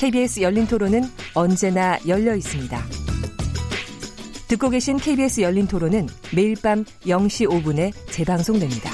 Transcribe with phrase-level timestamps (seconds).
[0.00, 1.02] KBS 열린 토론은
[1.34, 2.74] 언제나 열려 있습니다.
[4.48, 8.90] 듣고 계신 KBS 열린 토론은 매일 밤 0시 5분에 재방송됩니다.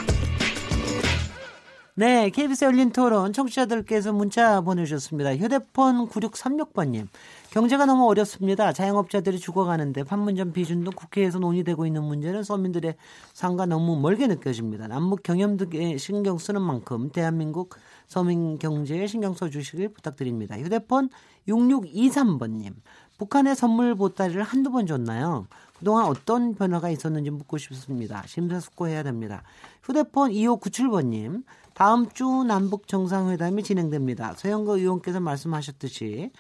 [1.94, 5.36] 네, KBS 열린 토론 청취자들께서 문자 보내주셨습니다.
[5.36, 7.06] 휴대폰 9636번님.
[7.50, 8.72] 경제가 너무 어렵습니다.
[8.72, 12.96] 자영업자들이 죽어가는데 판문점 비준도 국회에서 논의되고 있는 문제는 서민들의
[13.32, 14.88] 삶과 너무 멀게 느껴집니다.
[14.88, 20.56] 남북 경협 등에 신경 쓰는 만큼 대한민국 서민 경제에 신경 써주시길 부탁드립니다.
[20.58, 21.10] 휴대폰
[21.48, 22.74] 6623번님.
[23.18, 25.46] 북한의 선물 보따리를 한두 번 줬나요?
[25.78, 28.22] 그동안 어떤 변화가 있었는지 묻고 싶습니다.
[28.26, 29.42] 심사숙고해야 됩니다.
[29.82, 31.44] 휴대폰 2597번님.
[31.74, 34.34] 다음 주 남북 정상회담이 진행됩니다.
[34.34, 36.30] 서영거 의원께서 말씀하셨듯이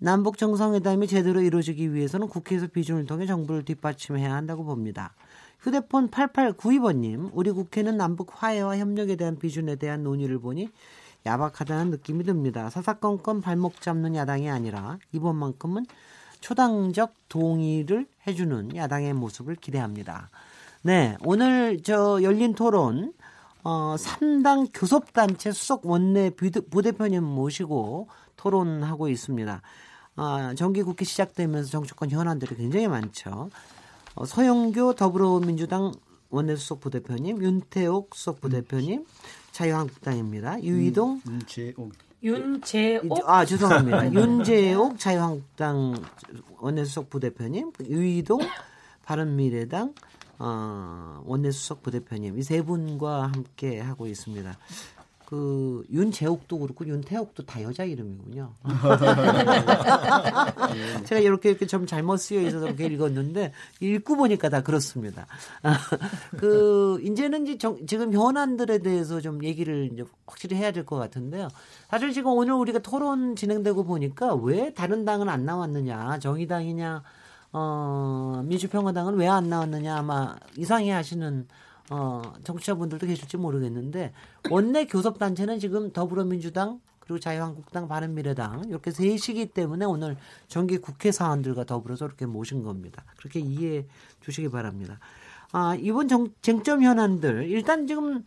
[0.00, 5.14] 남북 정상회담이 제대로 이루어지기 위해서는 국회에서 비준을 통해 정부를 뒷받침해야 한다고 봅니다.
[5.64, 10.68] 휴대폰 8892번님, 우리 국회는 남북 화해와 협력에 대한 비준에 대한 논의를 보니
[11.24, 12.68] 야박하다는 느낌이 듭니다.
[12.68, 15.86] 사사건건 발목 잡는 야당이 아니라 이번만큼은
[16.40, 20.28] 초당적 동의를 해주는 야당의 모습을 기대합니다.
[20.82, 23.14] 네, 오늘 저 열린 토론
[23.62, 26.32] 어, 3당 교섭단체 수석 원내
[26.70, 29.62] 부대표님 모시고 토론하고 있습니다.
[30.16, 33.48] 아, 정기국회 시작되면서 정치권 현안들이 굉장히 많죠.
[34.14, 35.92] 어, 서영교 더불어민주당
[36.30, 39.04] 원내수석 부대표님, 윤태옥 수석 부대표님,
[39.52, 40.62] 자유한국당입니다.
[40.62, 44.10] 유이동, 음, 윤재옥, 윤재옥, 아 죄송합니다.
[44.14, 45.94] 윤재옥 자유한국당
[46.58, 48.40] 원내수석 부대표님, 유이동
[49.04, 49.94] 바른미래당
[50.38, 54.56] 어, 원내수석 부대표님 이 세 분과 함께 하고 있습니다.
[55.26, 58.50] 그 윤재옥도 그렇고 윤태옥도 다 여자 이름이군요.
[61.06, 65.26] 제가 이렇게 이렇게 좀 잘못 쓰여 있어서 그렇게 읽었는데 읽고 보니까 다 그렇습니다.
[66.36, 71.48] 그 이제는 이제 정, 지금 현안들에 대해서 좀 얘기를 이제 확실히 해야 될 것 같은데요.
[71.88, 77.02] 사실 지금 오늘 우리가 토론 진행되고 보니까 왜 다른 당은 안 나왔느냐, 정의당이냐,
[77.52, 81.46] 어, 민주평화당은 왜 안 나왔느냐 아마 이상해 하시는
[81.90, 84.12] 어, 정치자분들도 계실지 모르겠는데
[84.50, 90.16] 원내 교섭 단체는 지금 더불어민주당 그리고 자유한국당, 바른미래당 이렇게 셋이기 때문에 오늘
[90.48, 93.04] 정기 국회 사안들과 더불어서 이렇게 모신 겁니다.
[93.18, 93.84] 그렇게 이해해
[94.22, 94.98] 주시기 바랍니다.
[95.52, 98.24] 아, 이번 정, 쟁점 현안들 일단 지금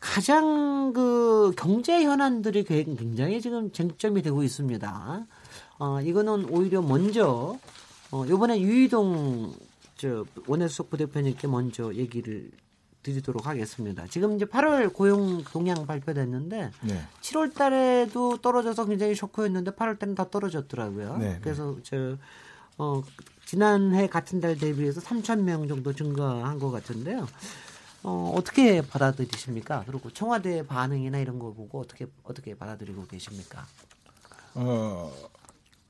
[0.00, 5.26] 가장 그 경제 현안들이 굉장히 지금 쟁점이 되고 있습니다.
[5.78, 7.58] 어, 이거는 오히려 먼저
[8.10, 9.52] 어, 요번에 유이동
[9.96, 12.50] 저 원내수석 부대표님께 먼저 얘기를
[13.02, 14.06] 드리도록 하겠습니다.
[14.06, 17.02] 지금 이제 8월 고용 동향 발표됐는데 네.
[17.20, 21.16] 7월 달에도 떨어져서 굉장히 쇼크였는데 8월 달은 더 떨어졌더라고요.
[21.18, 21.38] 네, 네.
[21.42, 22.16] 그래서 저
[22.78, 23.02] 어,
[23.44, 27.26] 지난해 같은 달 대비해서 3천 명 정도 증가한 것 같은데요.
[28.02, 29.84] 어, 어떻게 받아들이십니까?
[29.86, 33.66] 그리고 청와대 반응이나 이런 거 보고 어떻게 어떻게 받아들이고 계십니까?
[34.54, 35.12] 어,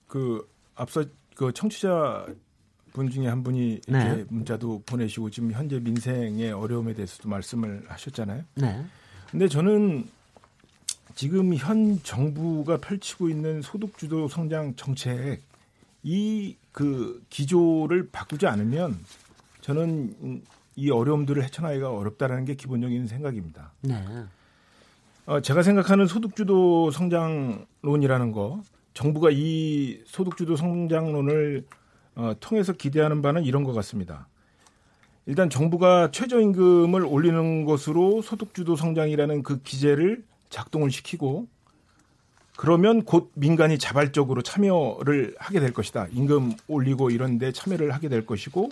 [0.06, 1.04] 그 앞서
[1.36, 2.26] 그 청취자
[2.92, 4.24] 분 중에 한 분이 이렇게 네.
[4.28, 8.44] 문자도 보내시고 지금 현재 민생의 어려움에 대해서도 말씀을 하셨잖아요.
[8.56, 8.84] 네.
[9.30, 10.08] 근데 저는
[11.14, 15.42] 지금 현 정부가 펼치고 있는 소득 주도 성장 정책
[16.02, 18.98] 이 그 기조를 바꾸지 않으면
[19.60, 20.42] 저는
[20.76, 23.72] 이 어려움들을 헤쳐나기가 어렵다라는 게 기본적인 생각입니다.
[23.82, 24.02] 네.
[25.26, 28.62] 어, 제가 생각하는 소득 주도 성장론이라는 거
[28.94, 31.64] 정부가 이 소득주도 성장론을
[32.14, 34.28] 어, 통해서 기대하는 바는 이런 것 같습니다.
[35.26, 41.46] 일단 정부가 최저임금을 올리는 것으로 소득주도 성장이라는 그 기제를 작동을 시키고
[42.56, 46.08] 그러면 곧 민간이 자발적으로 참여를 하게 될 것이다.
[46.12, 48.70] 임금 올리고 이런 데 참여를 하게 될 것이고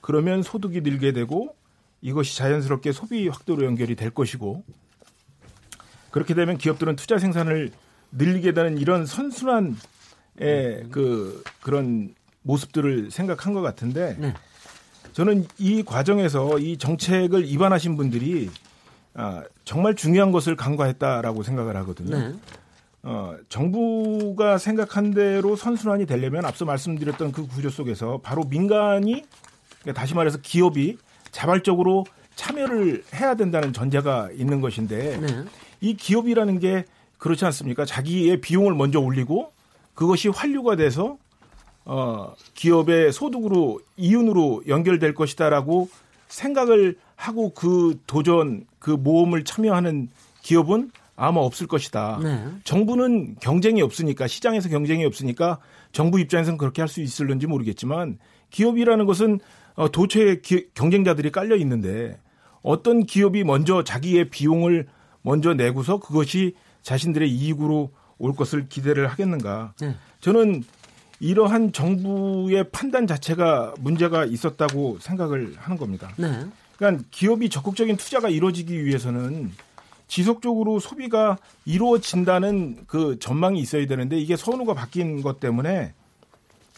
[0.00, 1.54] 그러면 소득이 늘게 되고
[2.00, 4.62] 이것이 자연스럽게 소비 확대로 연결이 될 것이고
[6.10, 7.70] 그렇게 되면 기업들은 투자 생산을
[8.12, 9.74] 늘리게 되는 이런 선순환의
[10.90, 14.34] 그 그런 모습들을 생각한 것 같은데 네.
[15.12, 18.50] 저는 이 과정에서 이 정책을 입안하신 분들이
[19.14, 22.18] 아, 정말 중요한 것을 간과했다라고 생각을 하거든요.
[22.18, 22.34] 네.
[23.02, 29.24] 어, 정부가 생각한 대로 선순환이 되려면 앞서 말씀드렸던 그 구조 속에서 바로 민간이
[29.80, 30.98] 그러니까 다시 말해서 기업이
[31.30, 32.04] 자발적으로
[32.34, 35.44] 참여를 해야 된다는 전제가 있는 것인데 네.
[35.80, 36.84] 이 기업이라는 게
[37.18, 37.84] 그렇지 않습니까?
[37.84, 39.52] 자기의 비용을 먼저 올리고
[39.94, 41.18] 그것이 환류가 돼서
[41.88, 45.88] 어, 기업의 소득으로 이윤으로 연결될 것이다라고
[46.28, 50.10] 생각을 하고 그 도전 그 모험을 참여하는
[50.42, 52.20] 기업은 아마 없을 것이다.
[52.22, 52.44] 네.
[52.64, 55.58] 정부는 경쟁이 없으니까 시장에서 경쟁이 없으니까
[55.90, 58.18] 정부 입장에서는 그렇게 할 수 있을는지 모르겠지만
[58.50, 59.40] 기업이라는 것은
[59.74, 62.20] 어, 도처에 기, 경쟁자들이 깔려 있는데
[62.60, 64.86] 어떤 기업이 먼저 자기의 비용을
[65.22, 69.72] 먼저 내고서 그것이 자신들의 이익으로 올 것을 기대를 하겠는가.
[69.80, 69.96] 네.
[70.20, 70.64] 저는
[71.20, 76.10] 이러한 정부의 판단 자체가 문제가 있었다고 생각을 하는 겁니다.
[76.16, 76.46] 네.
[76.76, 79.52] 그러니까 기업이 적극적인 투자가 이루어지기 위해서는
[80.06, 85.92] 지속적으로 소비가 이루어진다는 그 전망이 있어야 되는데 이게 선호가 바뀐 것 때문에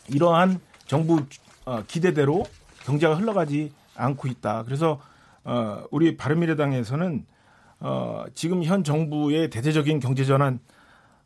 [0.09, 1.23] 이러한 정부
[1.65, 2.45] 어, 기대대로
[2.85, 4.65] 경제가 흘러가지 않고 있다.
[4.65, 5.01] 그래서
[5.45, 7.25] 어, 우리 바른미래당에서는
[7.81, 10.59] 어, 지금 현 정부의 대대적인 경제 전환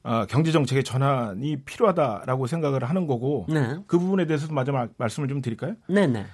[0.04, 3.78] 어, 경제 정책의 전환이 필요하다라고 생각을 하는 거고 네.
[3.86, 5.74] 그 부분에 대해서도 마저 말씀을 좀 드릴까요?
[5.88, 6.26] 네, 네.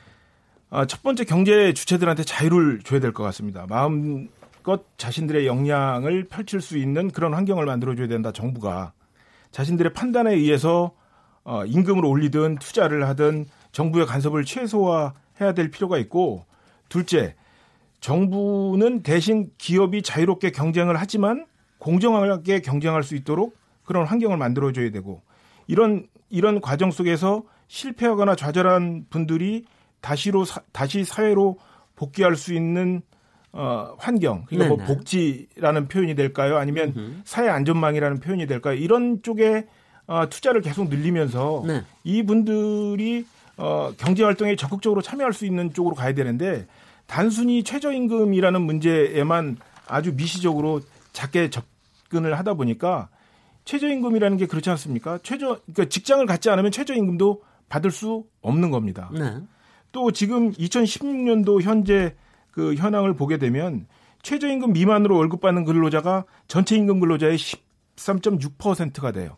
[0.70, 3.66] 어, 첫 번째 경제 주체들한테 자유를 줘야 될 것 같습니다.
[3.68, 8.32] 마음껏 자신들의 역량을 펼칠 수 있는 그런 환경을 만들어 줘야 된다.
[8.32, 8.92] 정부가
[9.52, 10.92] 자신들의 판단에 의해서
[11.44, 16.44] 어, 임금을 올리든 투자를 하든 정부의 간섭을 최소화해야 될 필요가 있고
[16.88, 17.36] 둘째
[18.00, 21.46] 정부는 대신 기업이 자유롭게 경쟁을 하지만
[21.78, 23.56] 공정하게 경쟁할 수 있도록
[23.90, 25.20] 그런 환경을 만들어줘야 되고
[25.66, 29.64] 이런 이런 과정 속에서 실패하거나 좌절한 분들이
[30.00, 31.58] 다시로 사, 다시 사회로
[31.96, 33.02] 복귀할 수 있는
[33.50, 34.86] 어, 환경 그러니까 뭐 네네.
[34.86, 36.58] 뭐 복지라는 표현이 될까요?
[36.58, 37.22] 아니면 음흠.
[37.24, 38.74] 사회 안전망이라는 표현이 될까요?
[38.74, 39.66] 이런 쪽에
[40.06, 41.82] 어, 투자를 계속 늘리면서 네.
[42.04, 43.26] 이 분들이
[43.56, 46.68] 어, 경제 활동에 적극적으로 참여할 수 있는 쪽으로 가야 되는데
[47.08, 49.56] 단순히 최저임금이라는 문제에만
[49.88, 50.80] 아주 미시적으로
[51.12, 53.08] 작게 접근을 하다 보니까
[53.64, 55.18] 최저임금이라는 게 그렇지 않습니까?
[55.22, 59.10] 최저 그러니까 직장을 갖지 않으면 최저임금도 받을 수 없는 겁니다.
[59.12, 59.38] 네.
[59.92, 62.14] 또 지금 2016년도 현재
[62.50, 63.86] 그 현황을 보게 되면
[64.22, 67.38] 최저임금 미만으로 월급 받는 근로자가 전체 임금 근로자의
[67.96, 69.36] 13.6%가 돼요.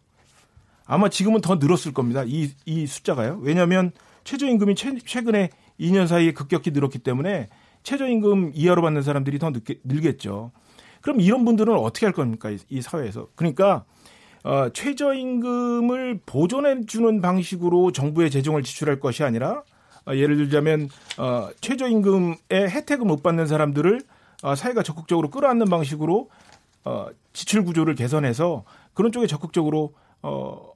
[0.85, 2.25] 아마 지금은 더 늘었을 겁니다.
[2.27, 3.39] 이, 이 숫자가요.
[3.43, 3.93] 왜냐하면
[4.25, 7.49] 최저임금이 최, 최근에 2년 사이에 급격히 늘었기 때문에
[7.83, 10.53] 최저임금 이하로 받는 사람들이 더 늦게, 늘겠죠.
[11.01, 12.51] 그럼 이런 분들은 어떻게 할 겁니까?
[12.51, 13.29] 이, 이 사회에서.
[13.35, 13.85] 그러니까
[14.44, 19.62] 어, 최저임금을 보존해 주는 방식으로 정부의 재정을 지출할 것이 아니라
[20.06, 24.00] 어, 예를 들자면 어, 최저임금의 혜택을 못 받는 사람들을
[24.43, 26.29] 어, 사회가 적극적으로 끌어안는 방식으로
[26.85, 30.73] 어, 지출 구조를 개선해서 그런 쪽에 적극적으로 어,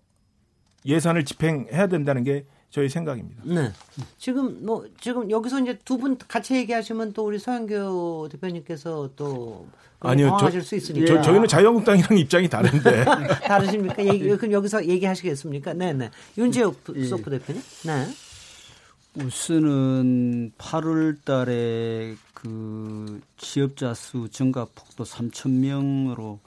[0.85, 3.43] 예산을 집행해야 된다는 게 저희 생각입니다.
[3.47, 3.73] 네.
[4.19, 9.67] 지금 뭐 지금 여기서 이제 두 분 같이 얘기하시면 또 우리 서영교 대표님께서 또
[10.01, 11.07] 아니요, 저, 수 있으니까.
[11.07, 13.05] 저, 저희는 자유한국당이랑 입장이 다른데.
[13.49, 14.05] 다르십니까?
[14.05, 15.73] 얘기, 그럼 여기서 얘기하시겠습니까?
[15.73, 16.11] 네, 네.
[16.37, 17.05] 윤재욱 예.
[17.05, 17.63] 소프 대표님.
[17.87, 18.07] 네.
[19.25, 26.41] 우선은 8월 달에 그 취업자 수 증가 폭도 3천 명으로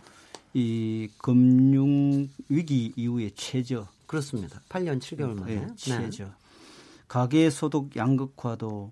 [0.53, 4.59] 이 금융 위기 이후에 최저 그렇습니다.
[4.69, 5.55] 8년 7개월 만에.
[5.55, 6.23] 네, 최저.
[6.23, 6.31] 네.
[7.07, 8.91] 가계 소득 양극화도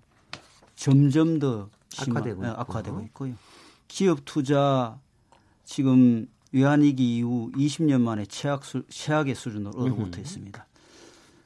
[0.76, 1.68] 점점 더
[1.98, 3.34] 악화되고, 네, 악화되고 있고요.
[3.88, 5.00] 기업 투자
[5.64, 10.66] 지금 외환위기 이후 20년 만에 최악 수, 최악의 수준으로 얼어붙어 있습니다.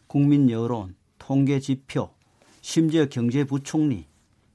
[0.07, 2.11] 국민 여론, 통계 지표,
[2.61, 4.07] 심지어 경제부총리,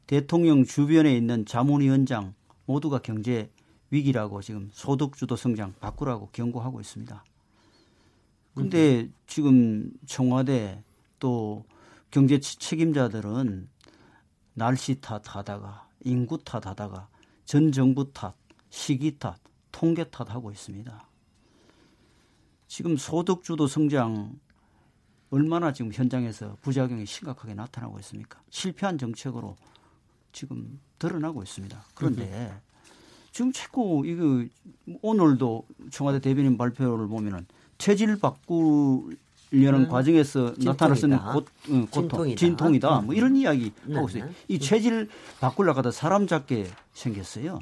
[0.06, 2.36] 대통령 주변에 있는 자문위원장
[2.68, 3.50] 모두가 경제
[3.90, 7.24] 위기라고 지금 소득주도 성장 바꾸라고 경고하고 있습니다.
[8.58, 9.14] 근데 음.
[9.28, 10.84] 지금 청와대
[11.20, 11.64] 또
[12.10, 13.70] 경제 책임자들은
[14.56, 17.08] 날씨 탓하다가 인구 탓하다가
[17.46, 18.36] 전 정부 탓,
[18.70, 19.38] 시기 탓,
[19.72, 21.08] 통계 탓하고 있습니다.
[22.68, 24.40] 지금 소득주도 성장
[25.30, 28.42] 얼마나 지금 현장에서 부작용이 심각하게 나타나고 있습니까?
[28.50, 29.56] 실패한 정책으로
[30.32, 31.86] 지금 드러나고 있습니다.
[31.94, 32.60] 그런데
[33.32, 34.46] 지금 자꾸 이거
[35.04, 37.46] 오늘도 청와대 대변인 발표를 보면은
[37.78, 39.16] 체질 바꾸려는
[39.52, 41.44] 음, 과정에서 나타날 수 있는 고, 어,
[41.92, 42.36] 고통, 진통이다.
[42.36, 43.02] 진통이다.
[43.02, 43.96] 뭐 이런 이야기 네.
[43.96, 44.30] 하고 있어요.
[44.48, 47.60] 이 체질 바꾸려고 하다 사람 잡게 생겼어요.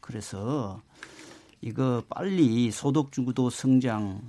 [0.00, 0.80] 그래서
[1.60, 4.20] 이거 빨리 소득주도 성장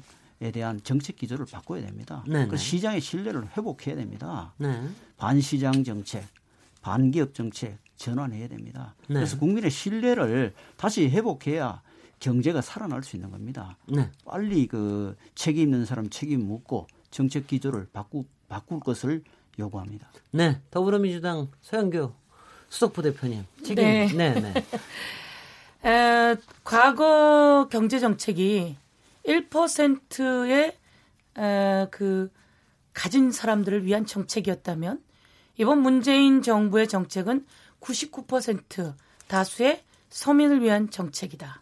[0.42, 2.22] 에 대한 정책 기조를 바꿔야 됩니다.
[2.50, 4.54] 그 시장의 신뢰를 회복해야 됩니다.
[4.58, 4.86] 네.
[5.16, 6.26] 반시장 정책,
[6.82, 8.96] 반기업 정책 전환해야 됩니다.
[9.08, 9.16] 네.
[9.16, 11.82] 그래서 국민의 신뢰를 다시 회복해야
[12.20, 13.78] 경제가 살아날 수 있는 겁니다.
[13.88, 14.10] 네.
[14.26, 19.24] 빨리 그 책임 있는 사람 책임 묻고 정책 기조를 바꾸, 바꿀 것을
[19.60, 20.10] 요구합니다.
[20.32, 22.14] 네, 더불어민주당 서영교
[22.70, 23.84] 수석부 대표님 책임.
[23.84, 24.34] 네, 네.
[24.42, 24.54] 네.
[25.90, 28.76] 에, 과거 경제 정책이
[29.26, 30.78] 1%의
[31.38, 32.32] 에, 그
[32.94, 35.02] 가진 사람들을 위한 정책이었다면
[35.58, 37.46] 이번 문재인 정부의 정책은
[37.82, 38.94] 99%
[39.28, 41.62] 다수의 서민을 위한 정책이다.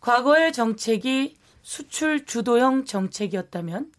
[0.00, 3.92] 과거의 정책이 수출 주도형 정책이었다면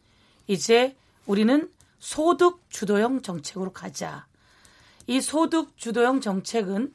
[0.48, 4.25] 이제 우리는 소득 주도형 정책으로 가자.
[5.08, 6.94] 이 소득 주도형 정책은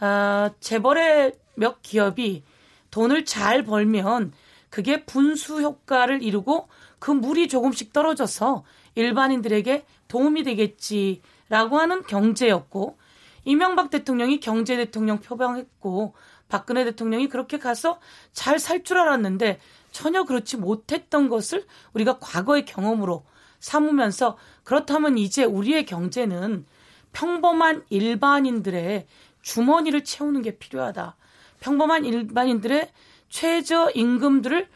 [0.00, 2.44] 어, 재벌의 몇 기업이
[2.90, 4.32] 돈을 잘 벌면
[4.70, 12.98] 그게 분수 효과를 이루고 그 물이 조금씩 떨어져서 일반인들에게 도움이 되겠지라고 하는 경제였고
[13.44, 16.14] 이명박 대통령이 경제 대통령 표방했고
[16.48, 17.98] 박근혜 대통령이 그렇게 가서
[18.32, 19.60] 잘 살 줄 알았는데
[19.90, 23.24] 전혀 그렇지 못했던 것을 우리가 과거의 경험으로
[23.60, 26.66] 삼으면서 그렇다면 이제 우리의 경제는
[27.12, 29.06] 평범한 일반인들의
[29.42, 31.16] 주머니를 채우는 게 필요하다.
[31.60, 32.92] 평범한 일반인들의
[33.28, 34.68] 최저 임금들을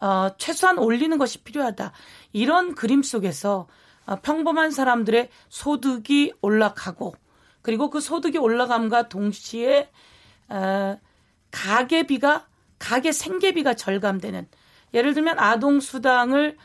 [0.00, 1.92] 어, 최소한 올리는 것이 필요하다.
[2.32, 3.66] 이런 그림 속에서
[4.06, 7.14] 어, 평범한 사람들의 소득이 올라가고
[7.62, 9.90] 그리고 그 소득이 올라감과 동시에
[10.50, 10.98] 어,
[11.50, 12.46] 가계비가
[12.78, 14.48] 가계 생계비가 절감되는.
[14.92, 16.56] 예를 들면 아동 수당을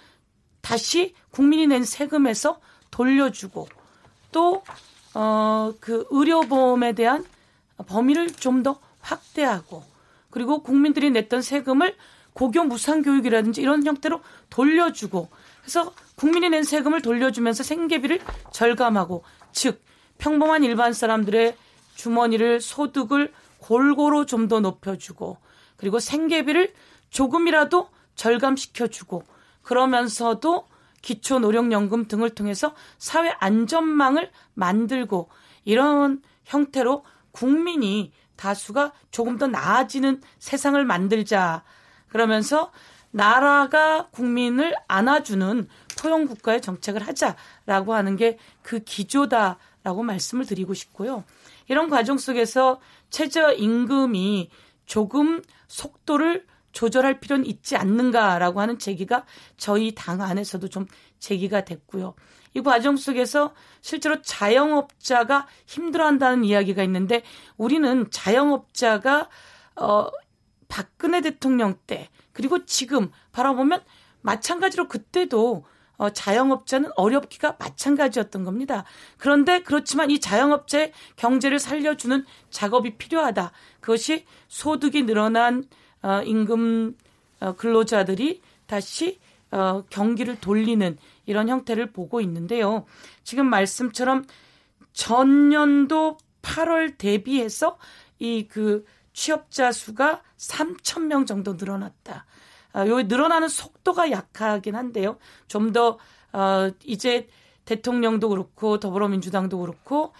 [0.62, 2.60] 다시 국민이 낸 세금에서
[2.92, 3.68] 돌려주고
[4.32, 4.64] 또
[5.14, 7.24] 어, 그 의료보험에 대한
[7.88, 9.84] 범위를 좀 더 확대하고
[10.30, 11.96] 그리고 국민들이 냈던 세금을
[12.34, 15.30] 고교 무상교육이라든지 이런 형태로 돌려주고
[15.62, 18.20] 그래서 국민이 낸 세금을 돌려주면서 생계비를
[18.52, 19.82] 절감하고 즉
[20.18, 21.56] 평범한 일반 사람들의
[21.96, 23.32] 주머니를 소득을
[23.66, 25.38] 골고루 좀 더 높여주고
[25.76, 26.74] 그리고 생계비를
[27.10, 29.24] 조금이라도 절감시켜주고
[29.64, 30.68] 그러면서도
[31.02, 35.30] 기초 노령연금 등을 통해서 사회 안전망을 만들고
[35.64, 41.64] 이런 형태로 국민이 다수가 조금 더 나아지는 세상을 만들자.
[42.10, 42.72] 그러면서
[43.12, 45.68] 나라가 국민을 안아주는
[46.00, 51.24] 포용 국가의 정책을 하자라고 하는 게 그 기조다라고 말씀을 드리고 싶고요.
[51.68, 54.50] 이런 과정 속에서 최저 임금이
[54.86, 59.26] 조금 속도를 조절할 필요는 있지 않는가라고 하는 제기가
[59.58, 60.86] 저희 당 안에서도 좀
[61.20, 62.16] 제기가 됐고요.
[62.54, 67.24] 이 과정 속에서 실제로 자영업자가 힘들어한다는 이야기가 있는데
[67.58, 69.30] 우리는 자영업자가
[69.78, 70.08] 어
[70.68, 73.82] 박근혜 대통령 때 그리고 지금 바라보면
[74.22, 75.66] 마찬가지로 그때도
[75.98, 78.86] 어, 자영업자는 어렵기가 마찬가지였던 겁니다.
[79.18, 83.52] 그런데 그렇지만 이 자영업자의 경제를 살려주는 작업이 필요하다.
[83.80, 85.64] 그것이 소득이 늘어난
[86.02, 86.98] 어, 임금
[87.42, 89.20] 어, 근로자들이 다시
[89.52, 92.86] 어, 경기를 돌리는 이런 형태를 보고 있는데요.
[93.24, 94.26] 지금 말씀처럼
[94.94, 97.78] 전년도 8월 대비해서
[98.20, 98.86] 이 그
[99.16, 102.26] 취업자 수가 3천 명 정도 늘어났다.
[102.76, 105.18] 아, 요 늘어나는 속도가 약하긴 한데요.
[105.48, 105.98] 좀 더
[106.34, 107.30] 어, 이제
[107.64, 110.14] 대통령도 그렇고 더불어민주당도 그렇고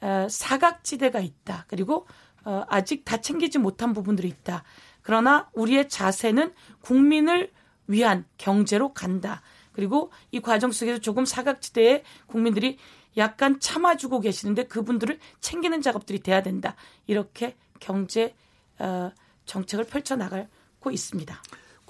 [0.00, 1.64] 어, 사각지대가 있다.
[1.68, 2.06] 그리고
[2.44, 4.64] 어, 아직 다 챙기지 못한 부분들이 있다.
[5.02, 7.52] 그러나 우리의 자세는 국민을
[7.86, 9.42] 위한 경제로 간다.
[9.72, 12.78] 그리고 이 과정 속에서 조금 사각지대에 국민들이
[13.16, 16.74] 약간 참아주고 계시는데 그분들을 챙기는 작업들이 돼야 된다.
[17.06, 18.34] 이렇게 경제
[18.80, 19.12] 어,
[19.46, 21.40] 정책을 펼쳐 나가고 있습니다.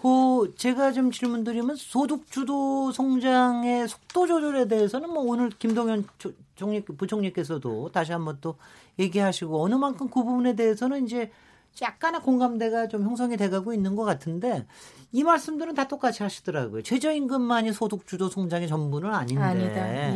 [0.00, 6.06] 그 제가 좀 질문드리면 소득 주도 성장의 속도 조절에 대해서는 뭐 오늘 김동연
[6.56, 8.56] 총리 부총리께서도 다시 한번 또
[8.98, 11.30] 얘기하시고 어느 만큼 그 부분에 대해서는 이제
[11.82, 14.66] 약간의 공감대가 좀 형성이 돼가고 있는 것 같은데
[15.12, 16.82] 이 말씀들은 다 똑같이 하시더라고요.
[16.82, 19.42] 최저임금만이 소득 주도 성장의 전부는 아닌데.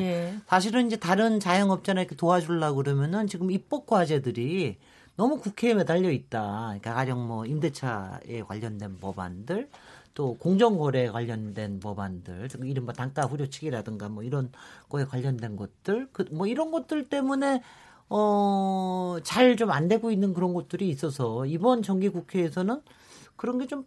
[0.01, 0.35] 예.
[0.47, 4.79] 사실은 이제 다른 자영업자나 이렇게 도와주려고 그러면은 지금 입법 과제들이
[5.17, 6.65] 너무 국회에 매달려 있다.
[6.67, 9.69] 그러니까 가령 뭐 임대차에 관련된 법안들
[10.15, 14.53] 또 공정거래에 관련된 법안들, 이른바 단가 후려치기라든가 뭐 이런
[14.89, 17.63] 거에 관련된 것들, 그 뭐 이런 것들 때문에
[18.09, 22.81] 어, 잘 좀 안 되고 있는 그런 것들이 있어서 이번 정기 국회에서는
[23.37, 23.85] 그런 게 좀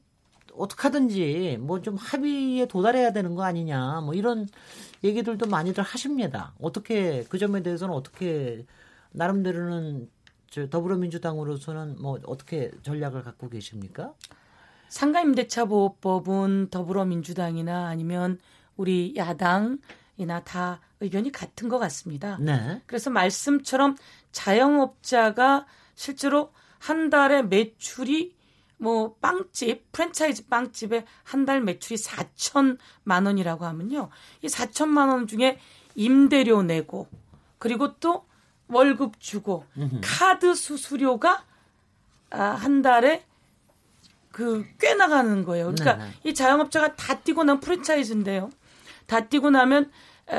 [0.55, 4.47] 어떻게 하든지 뭐 좀 합의에 도달해야 되는 거 아니냐 뭐 이런
[5.03, 6.53] 얘기들도 많이들 하십니다.
[6.61, 8.65] 어떻게 그 점에 대해서는 어떻게
[9.11, 10.09] 나름대로는
[10.49, 14.13] 저 더불어민주당으로서는 뭐 어떻게 전략을 갖고 계십니까?
[14.89, 18.39] 상가임대차 보호법은 더불어민주당이나 아니면
[18.77, 19.79] 우리 야당
[20.17, 22.37] 이나 다 의견이 같은 것 같습니다.
[22.39, 22.81] 네.
[22.85, 23.95] 그래서 말씀처럼
[24.31, 28.35] 자영업자가 실제로 한 달에 매출이
[28.79, 34.09] 뭐 빵집 프랜차이즈 빵집에 한 달 매출이 4천만 원이라고 하면요.
[34.43, 35.59] 이 4천만 원 중에
[35.95, 37.07] 임대료 내고
[37.57, 38.25] 그리고 또
[38.69, 40.01] 월급 주고 음흠.
[40.03, 41.43] 카드 수수료가
[42.29, 43.23] 아, 한 달에
[44.31, 45.73] 그 꽤 나가는 거예요.
[45.73, 46.11] 그러니까 네.
[46.23, 48.49] 이 자영업자가 다 뛰고 난 프랜차이즈인데요.
[49.07, 49.91] 다 뛰고 나면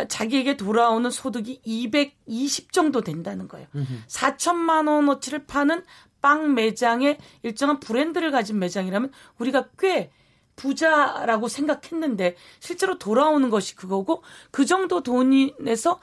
[0.09, 3.67] 자기에게 돌아오는 소득이 220 정도 된다는 거예요.
[4.07, 5.83] 4천만 원어치를 파는
[6.21, 10.11] 빵 매장에 일정한 브랜드를 가진 매장이라면 우리가 꽤
[10.59, 16.01] 부자라고 생각했는데 실제로 돌아오는 것이 그거고 그 정도 돈이 내서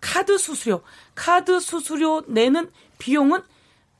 [0.00, 0.82] 카드 수수료,
[1.14, 3.40] 카드 수수료 내는 비용은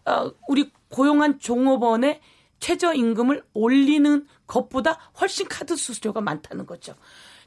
[0.05, 2.21] 어, 우리 고용한 종업원의
[2.59, 6.95] 최저임금을 올리는 것보다 훨씬 카드 수수료가 많다는 거죠.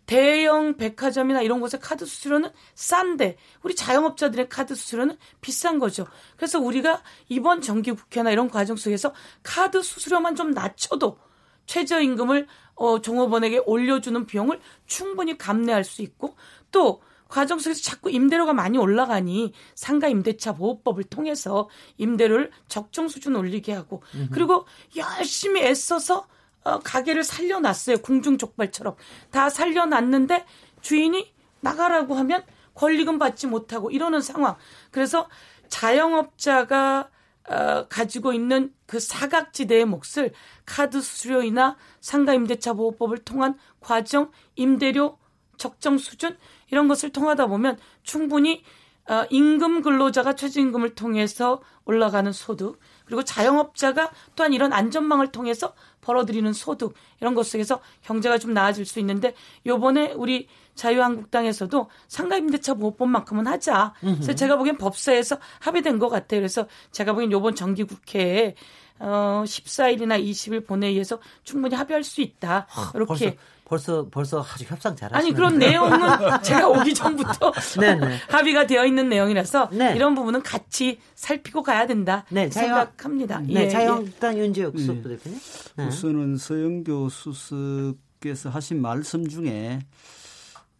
[0.05, 6.07] 대형 백화점이나 이런 곳의 카드 수수료는 싼데 우리 자영업자들의 카드 수수료는 비싼 거죠.
[6.37, 9.13] 그래서 우리가 이번 정기국회나 이런 과정 속에서
[9.43, 11.19] 카드 수수료만 좀 낮춰도
[11.67, 16.35] 최저임금을 어, 종업원에게 올려주는 비용을 충분히 감내할 수 있고
[16.71, 23.73] 또 과정 속에서 자꾸 임대료가 많이 올라가니 상가 임대차 보호법을 통해서 임대료를 적정 수준 올리게
[23.73, 26.27] 하고 그리고 열심히 애써서
[26.67, 27.99] 어, 가게를 살려놨어요.
[27.99, 28.95] 궁중족발처럼.
[29.31, 30.45] 다 살려놨는데
[30.81, 32.43] 주인이 나가라고 하면
[32.73, 34.55] 권리금 받지 못하고 이러는 상황.
[34.91, 35.29] 그래서
[35.69, 37.09] 자영업자가
[37.49, 40.33] 어, 가지고 있는 그 사각지대의 몫을
[40.65, 45.17] 카드 수수료이나 상가 임대차 보호법을 통한 과정, 임대료
[45.57, 46.37] 적정 수준
[46.71, 48.63] 이런 것을 통하다 보면 충분히
[49.09, 56.93] 어, 임금 근로자가 최저임금을 통해서 올라가는 소득 그리고 자영업자가 또한 이런 안전망을 통해서 벌어들이는 소득
[57.19, 59.33] 이런 것 속에서 경제가 좀 나아질 수 있는데
[59.65, 63.93] 요번에 우리 자유한국당에서도 상가임대차 보호법만큼은 하자.
[64.01, 66.41] 그래서 제가 보기엔 법사에서 합의된 것 같아요.
[66.41, 68.55] 그래서 제가 보기엔 요번 정기국회에
[68.99, 72.67] 어 14일이나 20일 본회의에서 충분히 합의할 수 있다.
[72.69, 75.17] 아, 이렇게 벌써 벌써 아주 협상 잘하시네.
[75.27, 75.99] 아니 그런 내용은
[76.41, 77.51] 제가 오기 전부터
[78.29, 79.93] 합의가 되어 있는 내용이라서 네.
[79.95, 83.39] 이런 부분은 같이 살피고 가야 된다 네, 생각합니다.
[83.41, 84.41] 네, 예, 자유한국당 예.
[84.41, 85.01] 윤재욱 수석 예.
[85.01, 85.39] 대표님.
[85.75, 85.85] 네.
[85.87, 89.79] 우선은 서영교 수석께서 하신 말씀 중에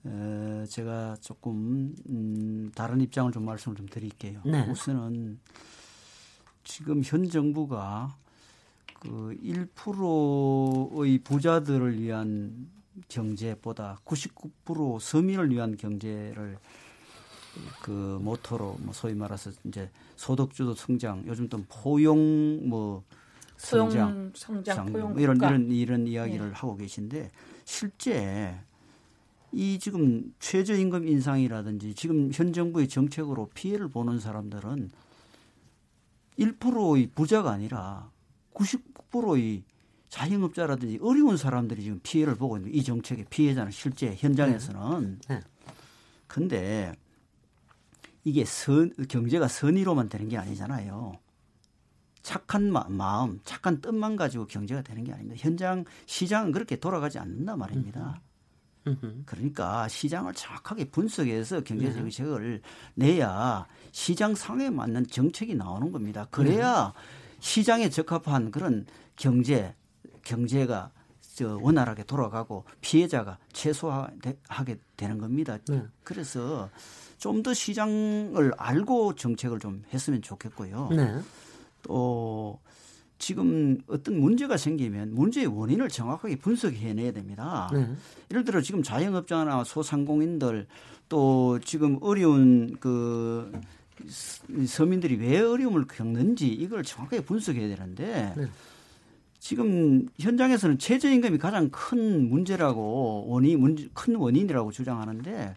[0.05, 4.39] 에, 제가 조금 음, 다른 입장을 좀 말씀을 좀 드릴게요.
[4.45, 4.65] 네.
[4.69, 5.39] 우선은
[6.67, 8.17] 지금 현 정부가
[8.99, 12.67] 그 1%의 부자들을 위한
[13.07, 16.57] 경제보다 99% 서민을 위한 경제를
[17.81, 23.03] 그 모토로 뭐 소위 말해서 이제 소득주도 성장 요즘 또 포용 뭐
[23.55, 26.53] 성장, 성장 포용 뭐 이런 이런 이런 이야기를 네.
[26.53, 27.31] 하고 계신데
[27.63, 28.59] 실제
[29.53, 34.91] 이 지금 최저임금 인상이라든지 지금 현 정부의 정책으로 피해를 보는 사람들은
[36.37, 38.11] 1%의 부자가 아니라
[38.53, 39.63] 99%의
[40.09, 45.19] 자영업자라든지 어려운 사람들이 지금 피해를 보고 있는 이 정책의 피해자는 실제 현장에서는.
[45.27, 45.35] 네.
[45.35, 45.41] 네.
[46.27, 46.93] 근데
[48.23, 51.17] 이게 선, 경제가 선의로만 되는 게 아니잖아요.
[52.21, 55.35] 착한 마음, 착한 뜻만 가지고 경제가 되는 게 아닙니다.
[55.37, 58.21] 현장 시장은 그렇게 돌아가지 않는단 말입니다.
[59.25, 61.93] 그러니까 시장을 정확하게 분석해서 경제 네.
[61.93, 62.61] 정책을
[62.95, 66.27] 내야 시장 상에 맞는 정책이 나오는 겁니다.
[66.31, 66.93] 그래야
[67.39, 69.75] 시장에 적합한 그런 경제
[70.23, 70.91] 경제가
[71.35, 75.57] 저 원활하게 돌아가고 피해자가 최소화하게 되는 겁니다.
[75.67, 75.83] 네.
[76.03, 76.69] 그래서
[77.17, 80.89] 좀 더 시장을 알고 정책을 좀 했으면 좋겠고요.
[80.91, 81.19] 네.
[81.83, 82.59] 또
[83.17, 87.69] 지금 어떤 문제가 생기면 문제의 원인을 정확하게 분석해내야 됩니다.
[87.73, 87.87] 네.
[88.31, 90.67] 예를 들어 지금 자영업자나 소상공인들
[91.09, 93.51] 또 지금 어려운 그
[94.65, 98.47] 서민들이 왜 어려움을 겪는지 이걸 정확하게 분석해야 되는데 네.
[99.39, 105.55] 지금 현장에서는 최저임금이 가장 큰 문제라고 원이 문제, 큰 원인이라고 주장하는데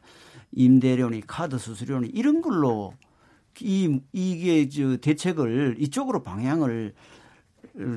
[0.52, 2.94] 임대료니 카드 수수료니 이런 걸로
[3.60, 6.94] 이 이게 저 대책을 이쪽으로 방향을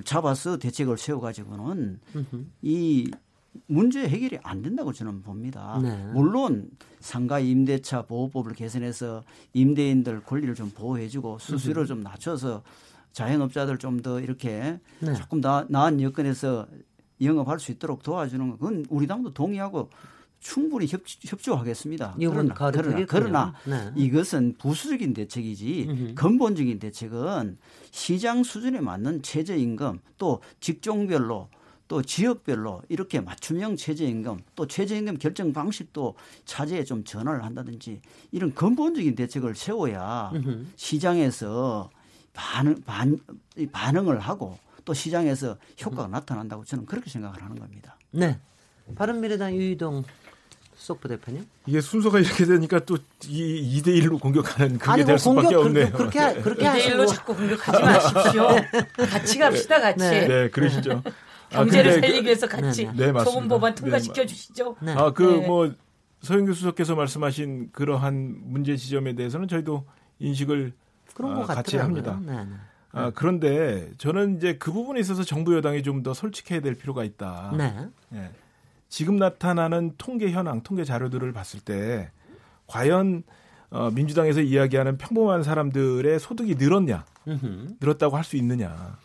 [0.05, 1.99] 잡아서 대책을 세워 가지고는
[2.61, 3.09] 이
[3.67, 5.79] 문제 해결이 안 된다고 저는 봅니다.
[5.81, 5.95] 네.
[6.13, 9.23] 물론 상가 임대차 보호법을 개선해서
[9.53, 12.63] 임대인들 권리를 좀 보호해주고 수수료를 좀 낮춰서
[13.11, 15.13] 자영업자들 좀 더 이렇게 네.
[15.13, 16.65] 조금 나, 나은 여건에서
[17.21, 19.89] 영업할 수 있도록 도와주는 건 우리 당도 동의하고
[20.43, 22.13] 충분히 협, 협조 하겠습니다.
[22.19, 23.91] 그러나, 그러나, 그러나 네.
[23.95, 26.13] 이것은 부수적인 대책이지 음흠.
[26.15, 27.57] 근본적인 대책은
[27.91, 31.47] 시장 수준에 맞는 최저임금 또 직종별로
[31.87, 38.01] 또 지역별로 이렇게 맞춤형 최저임금 또 최저임금 결정 방식도 차제에 좀 전환을 한다든지
[38.31, 40.65] 이런 근본적인 대책을 세워야 음흠.
[40.75, 41.89] 시장에서
[42.33, 43.17] 반응, 반,
[43.71, 46.11] 반응을 하고 또 시장에서 효과가 음.
[46.11, 47.97] 나타난다고 저는 그렇게 생각을 하는 겁니다.
[48.11, 48.37] 네.
[48.95, 50.03] 바른미래당 유희동
[50.83, 51.45] 수석 부 대표님.
[51.65, 55.91] 이게 순서가 이렇게 되니까 또 이 2대 1로 공격하는 그게 아니, 될 수밖에 공격, 없네요.
[55.93, 58.47] 그렇게 하, 그렇게 2대 1로 자꾸 공격하지 마십시오.
[59.09, 59.99] 같이 갑시다, 같이.
[59.99, 61.01] 네, 네 그러시죠.
[61.51, 63.23] 경제를 아, 살리기 위해서 같이 네, 네.
[63.23, 64.75] 좋은 법안 통과시켜 네, 주시죠.
[64.81, 64.93] 네.
[64.93, 65.71] 아, 그뭐
[66.21, 69.85] 서영교 수석께서 말씀하신 그러한 문제 지점에 대해서는 저희도
[70.19, 70.73] 인식을
[71.15, 72.19] 그런 어, 같이 합니다.
[72.25, 72.51] 네, 네.
[72.91, 77.53] 아, 그런데 저는 이제 그 부분에 있어서 정부 여당이 좀 더 솔직해야 될 필요가 있다.
[77.57, 78.27] 네.
[78.93, 78.95] 예.
[78.95, 82.11] 지금 나타나는 통계 현황, 통계 자료들을 봤을 때
[82.67, 83.23] 과연
[83.71, 87.05] 어, 민주당에서 이야기하는 평범한 사람들의 소득이 늘었냐,
[87.81, 88.97] 늘었다고 할 수 있느냐.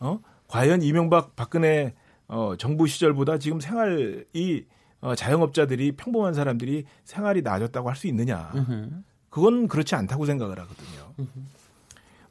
[0.00, 0.18] 어?
[0.48, 1.94] 과연 이명박 박근혜
[2.26, 4.66] 어, 정부 시절보다 지금 생활이
[5.00, 8.50] 어, 자영업자들이 평범한 사람들이 생활이 나아졌다고 할 수 있느냐.
[9.30, 11.14] 그건 그렇지 않다고 생각을 하거든요.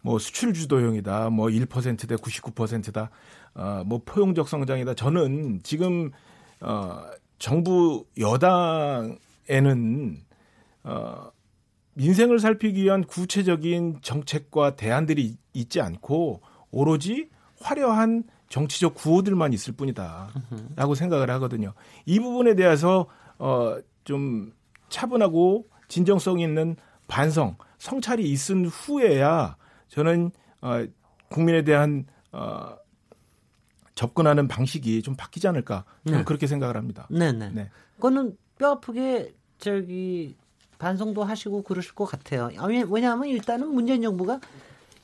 [0.01, 3.09] 뭐 수출 주도형이다, 뭐 1%대 99%다,
[3.55, 4.93] 어, 뭐 포용적 성장이다.
[4.95, 6.11] 저는 지금
[6.61, 7.03] 어,
[7.39, 10.17] 정부 여당에는
[10.83, 11.31] 어,
[11.93, 16.41] 민생을 살피기 위한 구체적인 정책과 대안들이 있지 않고
[16.71, 21.73] 오로지 화려한 정치적 구호들만 있을 뿐이다라고 생각을 하거든요.
[22.05, 23.07] 이 부분에 대해서
[23.39, 24.53] 어, 좀
[24.89, 26.75] 차분하고 진정성 있는
[27.07, 29.57] 반성, 성찰이 있은 후에야
[29.89, 30.85] 저는 어,
[31.29, 32.75] 국민에 대한 어,
[33.97, 36.23] 접근하는 방식이 좀 바뀌지 않을까 저는 네.
[36.23, 37.07] 그렇게 생각을 합니다.
[37.09, 37.49] 네네.
[37.49, 37.69] 네.
[37.95, 40.35] 그거는 뼈 아프게 저기
[40.77, 42.49] 반성도 하시고 그러실 것 같아요.
[42.89, 44.39] 왜냐하면 일단은 문재인 정부가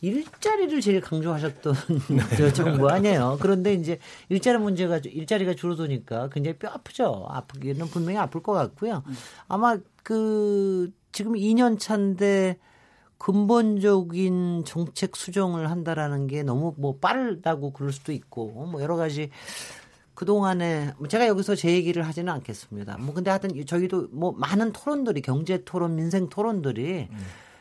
[0.02, 1.74] 일자리를 제일 강조하셨던
[2.38, 3.40] 저 정부 아니에요.
[3.42, 3.98] 그런데 이제
[4.30, 7.26] 일자리 문제가 일자리가 줄어드니까 굉장히 뼈 아프죠.
[7.30, 9.04] 아프기는 분명히 아플 것 같고요.
[9.48, 12.60] 아마 그 지금 2년 차인데
[13.24, 19.30] 근본적인 정책 수정을 한다라는 게 너무 뭐 빠르다고 그럴 수도 있고 뭐 여러 가지
[20.14, 22.98] 그동안에 제가 여기서 제 얘기를 하지는 않겠습니다.
[22.98, 27.18] 뭐 근데 하여튼 저희도 뭐 많은 토론들이 경제 토론, 민생 토론들이 음.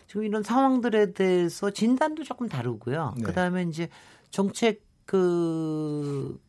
[0.08, 3.14] 지금 이런 상황들에 대해서 진단도 조금 다르고요.
[3.18, 3.22] 네.
[3.22, 3.88] 그다음에 이제
[4.30, 6.40] 정책 그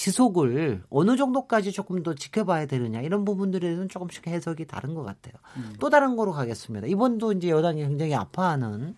[0.00, 5.34] 지속을 어느 정도까지 조금 더 지켜봐야 되느냐 이런 부분들에 대해서는 조금씩 해석이 다른 것 같아요.
[5.58, 5.74] 음.
[5.78, 6.86] 또 다른 거로 가겠습니다.
[6.86, 8.96] 이번도 이제 여당이 굉장히 아파하는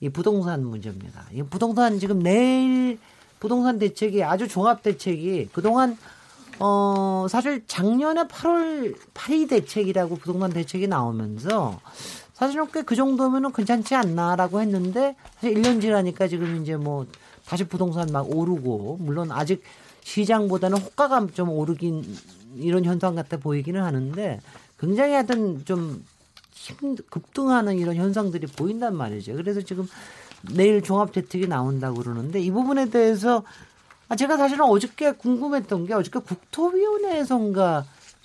[0.00, 1.26] 이 부동산 문제입니다.
[1.32, 2.98] 이 부동산 지금 내일
[3.38, 5.96] 부동산 대책이 아주 종합 대책이 그동안
[6.58, 11.78] 어 사실 작년에 8월 8일 대책이라고 부동산 대책이 나오면서
[12.32, 17.06] 사실은 꽤 그 정도면은 괜찮지 않나라고 했는데 사실 1년 지나니까 지금 이제 뭐
[17.46, 19.62] 다시 부동산 막 오르고 물론 아직
[20.10, 22.04] 시장보다는 호가가 좀 오르긴
[22.56, 24.40] 이런 현상 같아 보이기는 하는데
[24.78, 26.04] 굉장히 하여튼 좀
[26.50, 29.36] 힘, 급등하는 이런 현상들이 보인단 말이죠.
[29.36, 29.88] 그래서 지금
[30.52, 33.44] 내일 종합재택이 나온다고 그러는데 이 부분에 대해서
[34.08, 37.84] 아, 제가 사실은 어저께 궁금했던 게 어저께 국토위원회에선가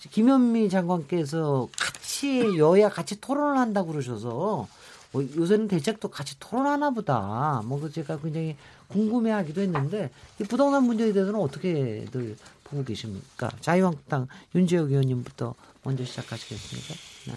[0.09, 4.67] 김현미 장관께서 같이 여야 같이 토론을 한다고 그러셔서
[5.15, 7.61] 어, 요새는 대책도 같이 토론하나 보다.
[7.65, 8.57] 뭐그 제가 굉장히
[8.89, 13.49] 궁금해하기도 했는데 이 부동산 문제에 대해서는 어떻게들 보고 계십니까?
[13.61, 16.93] 자유한국당 윤재혁 의원님부터 먼저 시작하시겠습니까?
[17.27, 17.33] 네.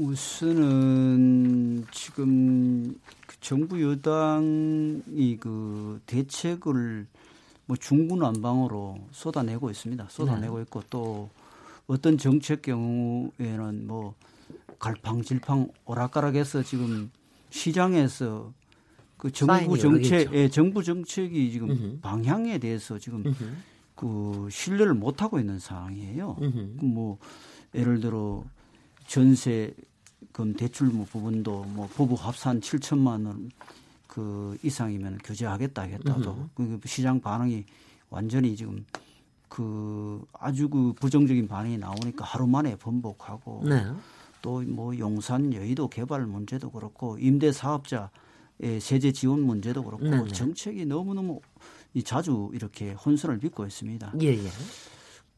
[0.00, 7.06] 우선은 지금 그 정부 여당이 그 대책을
[7.66, 10.06] 뭐 중구난방으로 쏟아내고 있습니다.
[10.08, 10.62] 쏟아내고 네.
[10.62, 11.28] 있고 또
[11.86, 14.14] 어떤 정책 경우에는 뭐
[14.82, 17.10] 갈팡질팡 오락가락해서 지금
[17.48, 18.52] 시장에서
[19.16, 21.98] 그 정부 정책, 예, 정부 정책이 지금 으흠.
[22.02, 23.56] 방향에 대해서 지금 으흠.
[23.94, 26.36] 그 신뢰를 못 하고 있는 상황이에요.
[26.80, 27.18] 그뭐
[27.74, 28.44] 예를 들어
[29.06, 33.50] 전세금 대출무 뭐 부분도 뭐 부부 합산 7천만 원
[34.12, 37.64] 그 이상이면 규제하겠다 하겠다도 그 시장 반응이
[38.10, 38.84] 완전히 지금
[39.48, 43.86] 그 아주 그 부정적인 반응이 나오니까 하루 만에 번복하고 네.
[44.42, 48.10] 또 뭐 용산 여의도 개발 문제도 그렇고 임대 사업자의
[48.80, 50.28] 세제 지원 문제도 그렇고 네네.
[50.28, 51.40] 정책이 너무너무
[52.04, 54.14] 자주 이렇게 혼선을 빚고 있습니다.
[54.22, 54.48] 예, 예.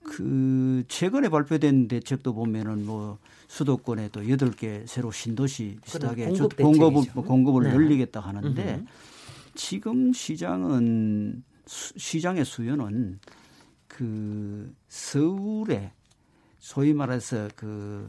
[0.04, 7.02] 그 최근에 발표된 대책도 보면은 뭐 수도권에 또 여덟 개 새로 신도시 비슷하게 공급 공급을
[7.14, 7.72] 뭐 공급을 네.
[7.72, 8.86] 늘리겠다 하는데 음흠.
[9.54, 13.18] 지금 시장은 수, 시장의 수요는
[13.88, 15.92] 그 서울에
[16.58, 18.08] 소위 말해서 그저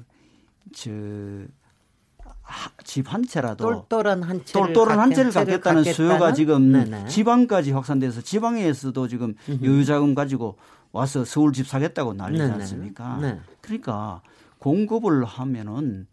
[2.83, 7.07] 집한 채라도 똘똘한 한 채를 똘똘한 한 채를 갖겠다는 수요가 지금 네네.
[7.07, 10.57] 지방까지 확산돼서 지방에서도 지금 여유 자금 가지고
[10.91, 13.17] 와서 서울 집 사겠다고 난리지 않습니까?
[13.17, 13.39] 네.
[13.61, 14.21] 그러니까
[14.59, 16.07] 공급을 하면은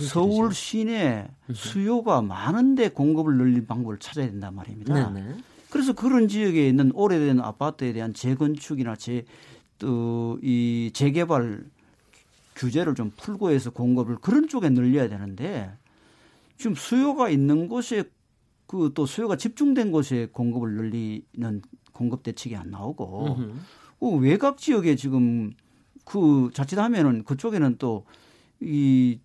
[0.00, 5.10] 서울 시내 수요가 많은데 공급을 늘릴 방법을 찾아야 된단 말입니다.
[5.10, 5.36] 네네.
[5.70, 9.24] 그래서 그런 지역에 있는 오래된 아파트에 대한 재건축이나 재,
[9.78, 11.64] 또이 재개발
[12.56, 15.72] 규제를 좀 풀고 해서 공급을 그런 쪽에 늘려야 되는데
[16.56, 18.04] 지금 수요가 있는 곳에
[18.66, 21.62] 그 또 수요가 집중된 곳에 공급을 늘리는
[21.92, 23.36] 공급 대책이 안 나오고
[24.00, 25.52] 그 외곽 지역에 지금
[26.04, 28.04] 그 자칫하면은 그쪽에는 또
[28.60, 29.18] 이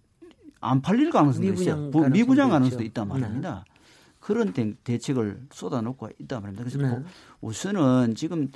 [0.60, 1.76] 안 팔릴 가능성도 있어요.
[1.76, 3.64] 가능성도 미분양 가능성도 있단 말입니다.
[3.68, 3.74] 네.
[4.20, 6.64] 그런 대, 책을 쏟아놓고 있단 말입니다.
[6.64, 7.06] 그래서 네.
[7.42, 8.52] 우선은 지금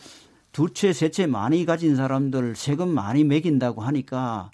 [0.51, 4.51] 두 채, 세 채 많이 가진 사람들 세금 많이 매긴다고 하니까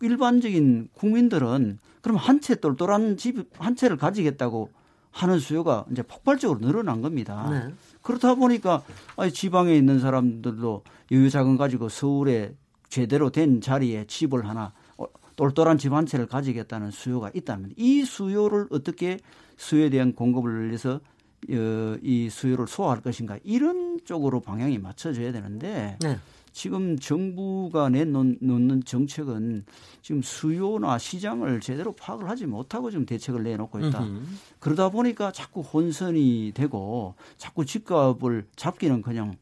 [0.00, 4.70] 일반적인 국민들은 그럼 한 채 똘똘한 집 한 채를 가지겠다고
[5.12, 7.48] 하는 수요가 이제 폭발적으로 늘어난 겁니다.
[7.50, 7.72] 네.
[8.02, 8.82] 그렇다 보니까
[9.16, 12.54] 아니 지방에 있는 사람들도 여유 자금 가지고 서울에
[12.88, 18.66] 제대로 된 자리에 집을 하나 어, 똘똘한 집 한 채를 가지겠다는 수요가 있다면 이 수요를
[18.70, 19.18] 어떻게
[19.56, 21.00] 수요에 대한 공급을 늘려서 어,
[21.48, 26.18] 이 수요를 소화할 것인가 이런 쪽으로 방향이 맞춰져야 되는데 네.
[26.52, 29.64] 지금 정부가 내놓는 정책은
[30.02, 34.04] 지금 수요나 시장을 제대로 파악을 하지 못하고 지금 대책을 내놓고 있다.
[34.04, 34.38] 으흠.
[34.60, 39.34] 그러다 보니까 자꾸 혼선이 되고 자꾸 집값을 잡기는 그냥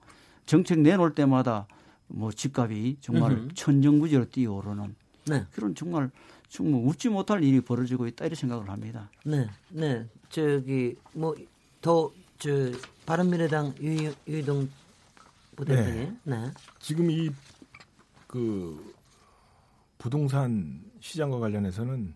[0.47, 1.67] 정책 내놓을 때마다
[2.09, 3.49] 뭐 집값이 정말 으흠.
[3.55, 4.95] 천정부지로 뛰어오르는
[5.27, 5.45] 네.
[5.53, 6.11] 그런 정말
[6.49, 9.11] 정말 웃지 못할 일이 벌어지고 있다 이런 생각을 합니다.
[9.25, 10.07] 네, 네.
[10.31, 11.35] 저기 뭐
[11.83, 12.73] 더저
[13.05, 14.71] 바른미래당 유, 유동
[15.57, 16.19] 부대표님.
[16.25, 16.37] 네.
[16.37, 16.51] 네.
[16.81, 17.31] 지금 이
[18.33, 18.95] 그
[19.99, 22.15] 부동산 시장과 관련해서는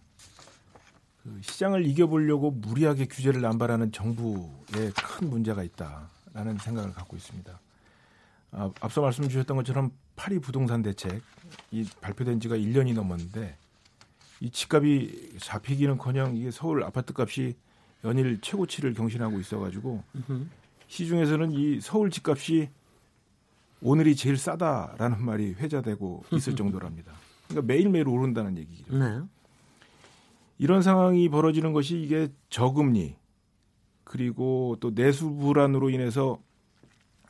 [1.23, 7.61] 그 시장을 이겨보려고 무리하게 규제를 남발하는 정부에 큰 문제가 있다라는 생각을 갖고 있습니다.
[8.53, 11.21] 아, 앞서 말씀 주셨던 것처럼 파리 부동산 대책
[11.71, 13.59] 이 발표된 지가 1년이 넘었는데
[14.41, 17.57] 이 집값이 잡히기는커녕 이게 서울 아파트 값이
[18.07, 20.03] 연일 최고치를 경신하고 있어가지고
[20.87, 22.71] 시중에서는 이 서울 집값이
[23.83, 27.13] 오늘이 제일 싸다라는 말이 회자되고 있을 정도랍니다.
[27.49, 28.97] 그러니까 매일매일 오른다는 얘기죠.
[28.97, 29.21] 네.
[30.59, 33.17] 이런 상황이 벌어지는 것이 이게 저금리
[34.05, 36.39] 그리고 또 내수 불안으로 인해서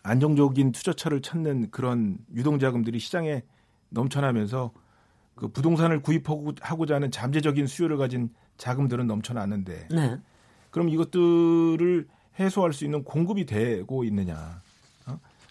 [0.03, 3.43] 안정적인 투자처를 찾는 그런 유동자금들이 시장에
[3.89, 4.73] 넘쳐나면서
[5.35, 10.21] 그 부동산을 구입하고자 하는 잠재적인 수요를 가진 자금들은 넘쳐나는데 네.
[10.77, 12.07] 그럼 이것들을
[12.39, 14.61] 해소할 수 있는 공급이 되고 있느냐?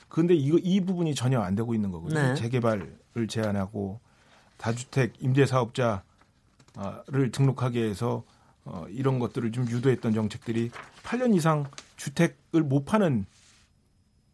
[0.08, 2.22] 그런데 이거 이 부분이 전혀 안 되고 있는 거거든요.
[2.22, 2.36] 네.
[2.36, 4.00] 재개발을 제한하고
[4.58, 6.04] 다주택 임대 사업자를
[7.32, 8.24] 등록하게 해서
[8.66, 10.70] 어, 이런 것들을 좀 유도했던 정책들이
[11.02, 13.26] 8년 이상 주택을 못 파는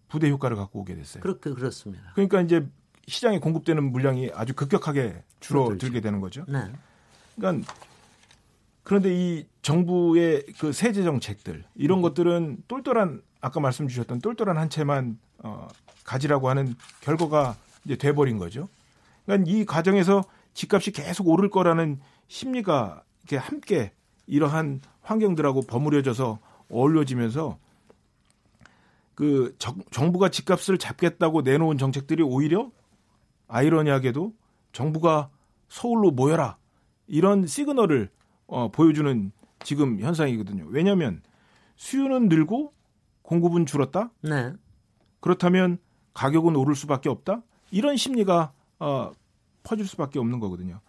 [0.10, 1.24] 부대 효과를 갖고 오게 됐어요.
[1.24, 2.12] 그렇게 그렇습니다.
[2.16, 2.68] 그러니까 이제
[3.08, 6.44] 시장에 공급되는 물량이 아주 급격하게 줄어들게 되는 거죠.
[6.50, 6.70] 네.
[7.38, 7.66] 그러니까
[8.92, 12.02] 그런데 이 정부의 그 세제 정책들 이런 음.
[12.02, 15.70] 것들은 똘똘한 아까 말씀 주셨던 똘똘한 한 채만 어,
[16.04, 18.68] 가지라고 하는 결과가 이제 돼버린 거죠.
[19.24, 23.94] 그러니까 이 과정에서 집값이 계속 오를 거라는 심리가 이렇게 함께
[24.28, 27.58] 이러한 환경들하고 버무려져서 어울려지면서
[29.16, 29.56] 그
[29.92, 32.70] 정부가 집값을 잡겠다고 내놓은 정책들이 오히려
[33.48, 34.34] 아이러니하게도
[34.74, 35.30] 정부가
[35.70, 36.58] 서울로 모여라
[37.08, 38.10] 이런 시그널을
[38.52, 39.32] 어, 보여주는
[39.64, 40.66] 지금 현상이거든요.
[40.68, 41.22] 왜냐하면
[41.78, 42.74] 수요는 늘고
[43.22, 44.12] 공급은 줄었다.
[44.22, 44.54] 네.
[45.22, 45.78] 그렇다면
[46.14, 47.42] 가격은 오를 수밖에 없다.
[47.72, 49.12] 이런 심리가 어,
[49.64, 50.82] 퍼질 수밖에 없는 거거든요.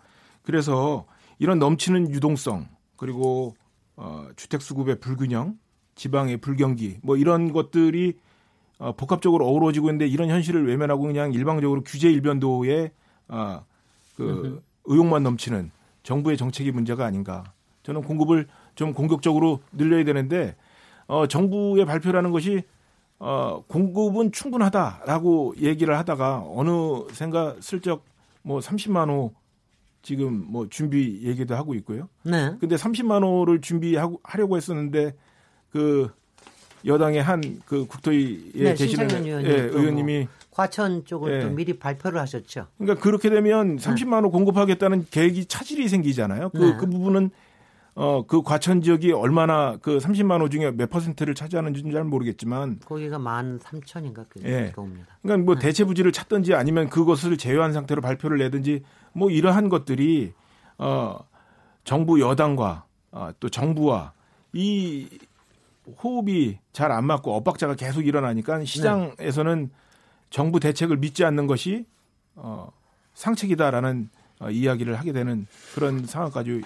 [0.42, 1.06] 그래서
[1.38, 3.54] 이런 넘치는 유동성 그리고
[3.94, 5.56] 어, 주택 수급의 불균형,
[5.94, 8.18] 지방의 불경기 뭐 이런 것들이
[8.78, 12.90] 어, 복합적으로 어우러지고 있는데 이런 현실을 외면하고 그냥 일방적으로 규제 일변도에
[13.28, 13.64] 어,
[14.16, 15.70] 그 의욕만 넘치는
[16.02, 17.44] 정부의 정책이 문제가 아닌가.
[17.82, 20.56] 저는 공급을 좀 공격적으로 늘려야 되는데
[21.06, 22.62] 어, 정부의 발표라는 것이
[23.18, 28.04] 어, 공급은 충분하다라고 얘기를 하다가 어느생가 슬쩍
[28.42, 29.32] 뭐 30만 호
[30.02, 32.08] 지금 뭐 준비 얘기도 하고 있고요.
[32.24, 32.56] 네.
[32.58, 35.14] 근데 30만 호를 준비하고 하려고 했었는데
[35.70, 36.10] 그
[36.84, 41.40] 여당의 한 그 국토위에 네, 계시는 예, 의원님이 뭐 과천 쪽을 예.
[41.40, 42.66] 또 미리 발표를 하셨죠.
[42.78, 46.50] 그러니까 그렇게 되면 30만 호 공급하겠다는 계획이 차질이 생기잖아요.
[46.50, 46.76] 그, 네.
[46.76, 47.30] 그 부분은
[47.94, 53.18] 어, 그 과천 지역이 얼마나 그 30만 호 중에 몇 퍼센트를 차지하는지는 잘 모르겠지만 거기가
[53.18, 54.72] 만 3천인가 그 예.
[54.74, 55.18] 겁니다.
[55.22, 55.60] 그러니까 뭐 네.
[55.60, 60.32] 대체 부지를 찾든지 아니면 그것을 제외한 상태로 발표를 내든지 뭐 이러한 것들이
[60.78, 61.18] 어
[61.84, 64.12] 정부 여당과 어, 또 정부와
[64.54, 65.08] 이
[65.86, 69.70] 호흡이 잘 안 맞고 엇박자가 계속 일어나니까 시장에서는 네.
[70.30, 71.84] 정부 대책을 믿지 않는 것이
[72.34, 72.70] 어
[73.14, 74.08] 상책이다라는
[74.40, 76.62] 어, 이야기를 하게 되는 그런 상황까지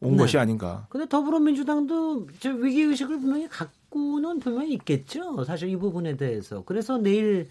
[0.00, 0.16] 온 네.
[0.18, 0.86] 것이 아닌가.
[0.90, 5.44] 근데 더불어민주당도 저 위기 의식을 분명히 갖고는 분명히 있겠죠.
[5.44, 6.62] 사실 이 부분에 대해서.
[6.64, 7.48] 그래서 내일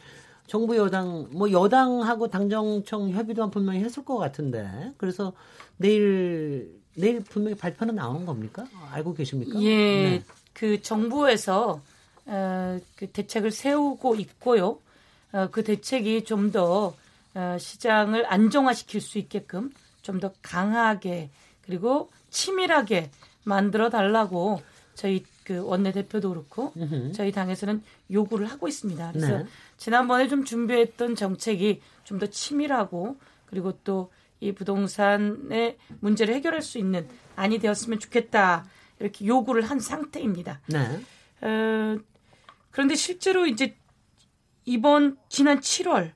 [0.48, 4.94] 정부 여당 뭐 여당하고 당정청 협의도 분명히 했을 것 같은데.
[4.98, 5.34] 그래서
[5.78, 8.66] 내일 내일 분명히 발표는 나오는 겁니까?
[8.92, 9.60] 알고 계십니까?
[9.62, 9.76] 예.
[10.20, 10.24] 네.
[10.54, 11.82] 그 정부에서
[12.26, 14.80] 어, 그 대책을 세우고 있고요.
[15.32, 16.96] 어, 그 대책이 좀더
[17.36, 21.30] 어, 시장을 안정화시킬 수 있게끔 좀 더 강하게
[21.66, 23.10] 그리고 치밀하게
[23.46, 24.62] 만들어 달라고
[24.96, 26.74] 저희 그 원내대표도 그렇고
[27.14, 29.12] 저희 당에서는 요구를 하고 있습니다.
[29.14, 29.46] 그래서 네.
[29.78, 34.10] 지난번에 좀 준비했던 정책이 좀 더 치밀하고 그리고 또
[34.44, 38.66] 이 부동산의 문제를 해결할 수 있는 안이 되었으면 좋겠다
[39.04, 40.62] 이렇게 요구를 한 상태입니다.
[40.68, 41.02] 네.
[41.42, 41.98] 어,
[42.72, 43.76] 그런데 실제로 이제
[44.66, 46.14] 이번 지난 7월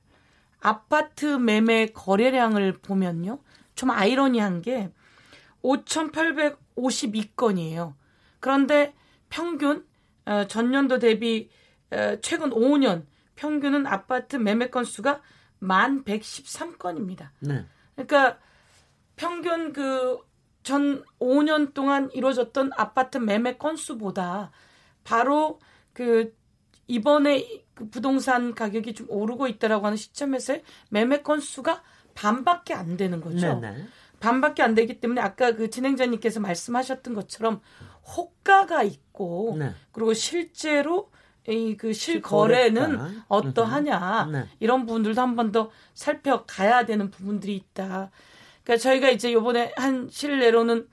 [0.60, 3.40] 아파트 매매 거래량을 보면요.
[3.74, 4.90] 좀 아이러니한 게
[5.62, 7.92] 5,852건이에요.
[8.40, 8.94] 그런데
[9.28, 9.86] 평균
[10.24, 11.50] 어, 전년도 대비
[11.90, 13.04] 어, 최근 5년
[13.36, 15.20] 평균은 아파트 매매 건수가
[15.60, 17.28] 1,113건입니다.
[17.40, 17.66] 네.
[17.94, 18.38] 그러니까
[19.16, 20.26] 평균 그
[20.68, 24.50] 전 5년 동안 이루어졌던 아파트 매매 건수보다
[25.02, 25.58] 바로
[25.94, 26.36] 그
[26.88, 30.58] 이번에 그 부동산 가격이 좀 오르고 있다라고 하는 시점에서
[30.90, 31.82] 매매 건수가
[32.14, 33.60] 반밖에 안 되는 거죠.
[33.60, 33.86] 네네.
[34.20, 37.60] 반밖에 안 되기 때문에 아까 그 진행자님께서 말씀하셨던 것처럼
[38.04, 39.72] 호가가 있고 네.
[39.92, 41.10] 그리고 실제로
[41.48, 44.44] 이 그 실거래는 어떠하냐 네.
[44.60, 48.10] 이런 부분들도 한 번 더 살펴가야 되는 부분들이 있다.
[48.68, 50.86] 그러니까 저희가 이제 요번에 한 실내로는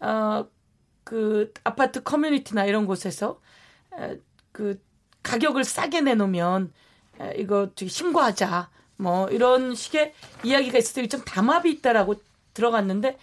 [0.00, 0.44] 어
[1.08, 3.40] 그 아파트 커뮤니티나 이런 곳에서
[4.52, 4.78] 그
[5.22, 6.70] 가격을 싸게 내놓으면
[7.36, 10.12] 이거 저기 신고하자 뭐 이런 식의
[10.44, 12.16] 이야기가 있을 때좀 담합이 있다라고
[12.52, 13.16] 들어갔는데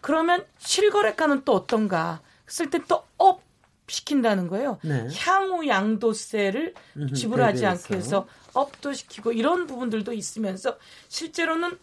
[0.00, 3.40] 그러면 실거래가는 또 어떤가 했을 때또 업
[3.86, 4.80] 시킨다는 거예요.
[4.82, 5.06] 네.
[5.18, 6.74] 향후 양도세를
[7.14, 11.78] 지불하지 않게 해서 업도 시키고 이런 부분들도 있으면서 실제로는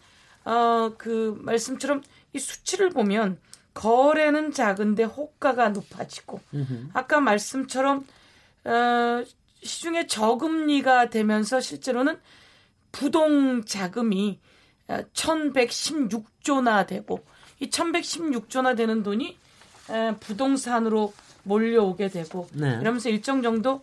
[0.46, 3.38] 어 그 말씀처럼 이 수치를 보면
[3.74, 6.40] 거래는 작은데 호가가 높아지고
[6.94, 8.06] 아까 말씀처럼
[8.64, 9.24] 어
[9.62, 12.18] 시중에 저금리가 되면서 실제로는
[12.92, 14.38] 부동 자금이
[14.88, 17.24] 1116조나 어, 되고
[17.58, 19.36] 이 1116조나 되는 돈이
[20.20, 22.78] 부동산으로 몰려오게 되고 네.
[22.80, 23.82] 이러면서 일정 정도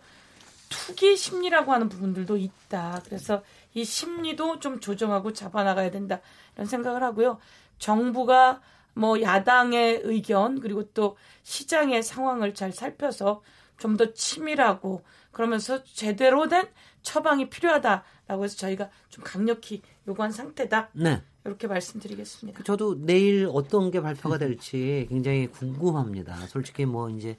[0.68, 3.02] 투기 심리라고 하는 부분들도 있다.
[3.04, 3.42] 그래서
[3.74, 6.20] 이 심리도 좀 조정하고 잡아나가야 된다.
[6.54, 7.38] 이런 생각을 하고요.
[7.78, 8.60] 정부가
[8.94, 13.42] 뭐 야당의 의견 그리고 또 시장의 상황을 잘 살펴서
[13.76, 16.68] 좀 더 치밀하고 그러면서 제대로 된
[17.02, 20.90] 처방이 필요하다라고 해서 저희가 좀 강력히 요구한 상태다.
[20.92, 21.22] 네.
[21.44, 22.62] 이렇게 말씀드리겠습니다.
[22.62, 26.34] 저도 내일 어떤 게 발표가 될지 굉장히 궁금합니다.
[26.46, 27.36] 솔직히 뭐 이제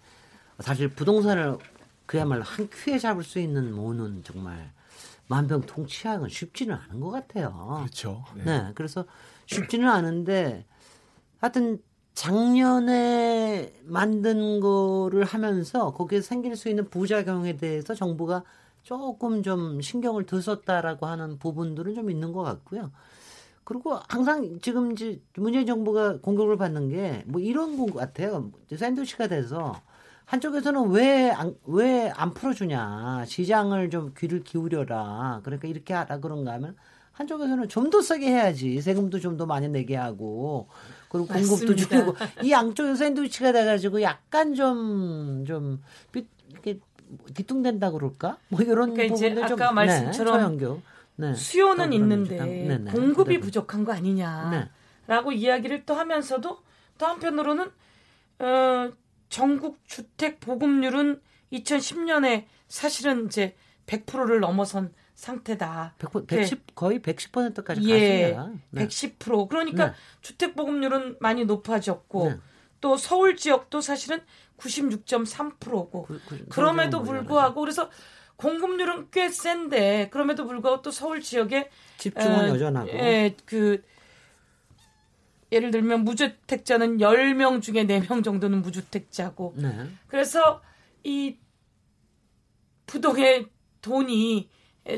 [0.60, 1.58] 사실 부동산을
[2.06, 4.72] 그야말로 한 큐에 잡을 수 있는 모는 정말
[5.28, 7.78] 만병통치약은 쉽지는 않은 것 같아요.
[7.80, 8.24] 그렇죠.
[8.36, 8.44] 네.
[8.46, 8.72] 네.
[8.76, 9.06] 그래서
[9.48, 10.66] 쉽지는 않은데
[11.40, 11.80] 하여튼
[12.14, 18.44] 작년에 만든 거를 하면서 거기에 생길 수 있는 부작용에 대해서 정부가
[18.84, 22.92] 조금 좀 신경을 더 썼다라고 하는 부분들은 좀 있는 것 같고요.
[23.64, 28.52] 그리고 항상 지금 이제 문재인 정부가 공격을 받는 게 뭐 이런 것 같아요.
[28.76, 29.82] 샌드위치가 돼서
[30.26, 36.76] 한쪽에서는 왜 안 왜 안 풀어주냐 시장을 좀 귀를 기울여라 그러니까 이렇게 하라 그런가 하면
[37.14, 40.68] 한쪽에서는 좀더 세게 해야지 세금도 좀 더 많이 내게 하고
[41.10, 41.76] 그리고 공급도 맞습니다.
[41.88, 45.84] 줄이고 이 양쪽에서 샌드위치가 돼가지고 약간 좀좀 좀
[46.52, 46.80] 이렇게
[47.34, 48.38] 뒤뚱된다 그럴까?
[48.50, 50.68] 뭐 이런 그러니까 부분들 아까 좀 말씀처럼 네,
[51.18, 51.34] 네.
[51.36, 52.92] 수요는 있는데 네, 네.
[52.92, 55.36] 공급이 부족한 거 아니냐라고 네.
[55.36, 56.58] 이야기를 또 하면서도
[56.98, 57.72] 또 한편으로는
[58.40, 58.92] 어,
[59.30, 63.56] 전국 주택 보급률은 2010년에 사실은 이제
[63.88, 65.96] 100%를 넘어선 상태다.
[65.98, 68.62] 100, 110 거의 110%까지 예, 갔습니다.
[68.72, 68.88] 네.
[68.88, 69.94] 110% 그러니까 네.
[70.22, 72.38] 주택 보급률은 많이 높아졌고 네.
[72.82, 74.22] 또 서울 지역도 사실은
[74.58, 77.90] 96.3%고 그, 그, 그럼에도 불구하고 그래서
[78.36, 83.82] 공급률은 꽤 센데 그럼에도 불구하고 또 서울 지역에 집중은 어, 여전하고 예, 그
[85.56, 89.88] 예를 들면 무주택자는 10명 중에 4명 정도는 무주택자고 네.
[90.08, 90.62] 그래서
[91.04, 91.38] 이
[92.86, 93.48] 부동의
[93.82, 94.50] 돈이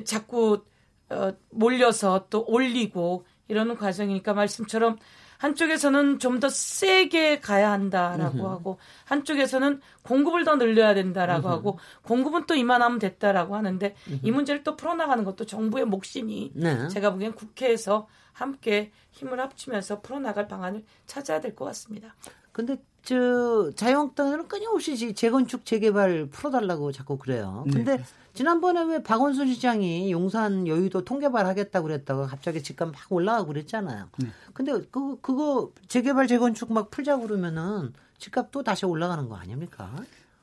[0.03, 0.65] 자꾸
[1.09, 4.97] 어, 몰려서 또 올리고 이러는 과정이니까 말씀처럼
[5.37, 8.45] 한쪽에서는 좀 더 세게 가야 한다라고 으흠.
[8.47, 11.57] 하고 한쪽에서는 공급을 더 늘려야 된다라고 으흠.
[11.57, 14.19] 하고 공급은 또 이만하면 됐다라고 하는데 으흠.
[14.23, 16.87] 이 문제를 또 풀어나가는 것도 정부의 몫이니 네.
[16.89, 22.15] 제가 보기엔 국회에서 함께 힘을 합치면서 풀어나갈 방안을 찾아야 될 것 같습니다.
[22.51, 27.63] 근데 저 자유한국당은 끊임없이 재건축 재개발 풀어달라고 자꾸 그래요.
[27.67, 27.73] 네.
[27.73, 28.03] 근데 네.
[28.37, 34.09] 지난번에 왜 박원순 시장이 용산 여의도 통개발 하겠다고 그랬다가 갑자기 집값 막 올라가고 그랬잖아요.
[34.17, 34.27] 네.
[34.53, 39.91] 근데 그 그거 재개발 재건축 막 풀자 그러면은 집값 또 다시 올라가는 거 아닙니까?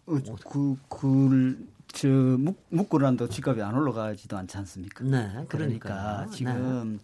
[0.07, 0.19] 어,
[0.51, 5.05] 그, 그, 저, 묵, 묵고란도 집값이 안 올라가지도 않지 않습니까?
[5.05, 5.45] 네.
[5.49, 6.99] 그러니까, 그러니까 지금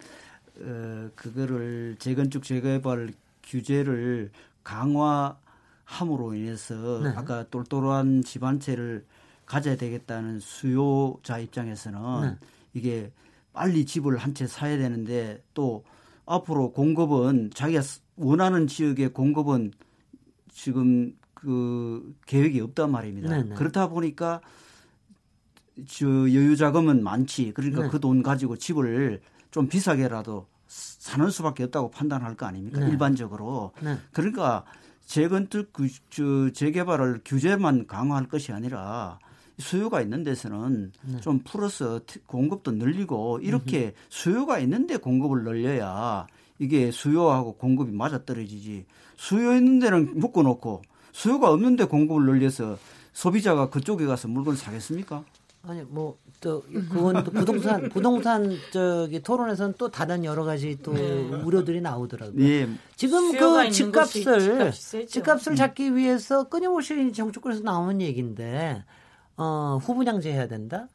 [0.55, 0.65] 네.
[0.65, 3.13] 어, 그거를 재건축 재개발
[3.43, 4.29] 규제를
[4.65, 7.13] 강화함으로 인해서 네.
[7.15, 9.05] 아까 똘똘한 집안채를
[9.51, 12.37] 가져야 되겠다는 수요자 입장에서는 네.
[12.73, 13.11] 이게
[13.51, 15.83] 빨리 집을 한 채 사야 되는데 또
[16.25, 17.81] 앞으로 공급은 자기가
[18.15, 19.73] 원하는 지역의 공급은
[20.53, 23.29] 지금 그 계획이 없단 말입니다.
[23.29, 23.49] 네네.
[23.49, 23.55] 네.
[23.55, 24.39] 그렇다 보니까
[25.85, 27.51] 저 여유 자금은 많지.
[27.53, 27.89] 그러니까 네.
[27.89, 29.19] 그돈 가지고 집을
[29.51, 32.79] 좀 비싸게라도 사는 수밖에 없다고 판단할 거 아닙니까?
[32.79, 32.89] 네.
[32.89, 33.73] 일반적으로.
[33.81, 33.97] 네.
[34.13, 34.63] 그러니까
[35.05, 39.19] 재건축 그, 재개발을 규제만 강화할 것이 아니라
[39.61, 41.21] 수요가 있는 데서는 네.
[41.21, 46.27] 좀 풀어서 공급도 늘리고 이렇게 수요가 있는데 공급을 늘려야
[46.59, 48.85] 이게 수요하고 공급이 맞아 떨어지지.
[49.15, 50.81] 수요 있는 데는 묶어놓고
[51.13, 52.77] 수요가 없는데 공급을 늘려서
[53.13, 55.23] 소비자가 그쪽에 가서 물건을 사겠습니까?
[55.63, 61.01] 아니 뭐 또 그건 또 부동산 부동산 저기 토론에서는 또 다른 여러 가지 또 네.
[61.43, 62.35] 우려들이 나오더라고요.
[62.35, 62.67] 네.
[62.95, 64.71] 지금 그 집값을
[65.07, 68.83] 집값을 잡기 위해서 끊임없이 정치권에서 나오는 얘기인데
[69.41, 70.87] 어, 후분양제 해야 된다.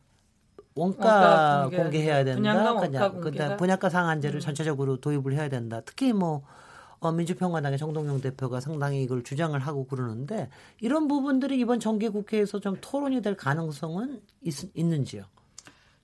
[0.76, 2.74] 원가, 원가 공개, 해야 된다.
[2.74, 4.40] 분양가, 그냥 분양가 상한제를 음.
[4.40, 5.80] 전체적으로 도입을 해야 된다.
[5.84, 6.44] 특히 뭐
[7.00, 10.48] 어, 민주평화당의 정동영 대표가 상당히 이걸 주장을 하고 그러는데
[10.80, 15.24] 이런 부분들이 이번 정기국회에서 좀 토론이 될 가능성은 있, 있는지요?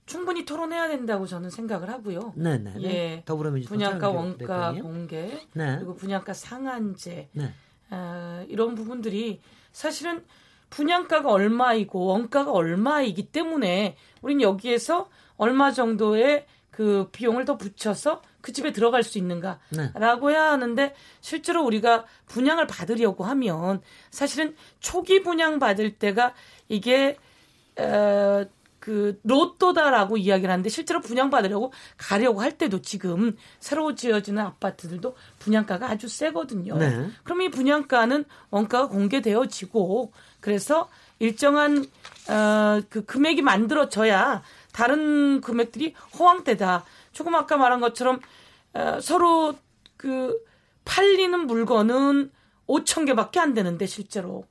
[0.05, 2.33] 충분히 토론해야 된다고 저는 생각을 하고요.
[2.35, 2.73] 네네.
[2.81, 3.23] 예.
[3.25, 4.83] 더불어민주당 분양가 원가 대표님.
[4.83, 5.77] 공개 네.
[5.77, 7.53] 그리고 분양가 상한제 네.
[7.89, 9.39] 어, 이런 부분들이
[9.71, 10.25] 사실은
[10.73, 15.07] 분양가가 얼마이고 원가가 얼마이기 때문에 우린 여기에서
[15.37, 20.33] 얼마 정도의 그 비용을 더 붙여서 그 집에 들어갈 수 있는가라고 네.
[20.33, 26.33] 해야 하는데 실제로 우리가 분양을 받으려고 하면 사실은 초기 분양 받을 때가
[26.69, 27.17] 이게
[27.77, 28.43] 어,
[28.83, 36.09] 그 로또다라고 이야기를 하는데 실제로 분양받으려고 가려고 할 때도 지금 새로 지어지는 아파트들도 분양가가 아주
[36.09, 36.75] 세거든요.
[36.75, 37.07] 네.
[37.23, 40.11] 그럼 이 분양가는 원가가 공개되어지고
[40.41, 41.85] 그래서 일정한
[42.29, 46.83] 어, 그 금액이 만들어져야 다른 금액들이 허황되다.
[47.13, 48.19] 조금 아까 말한 것처럼
[48.73, 49.55] 어, 서로
[49.95, 50.37] 그
[50.83, 52.31] 팔리는 물건은
[52.67, 54.43] 5천 개밖에 안 되는데 실제로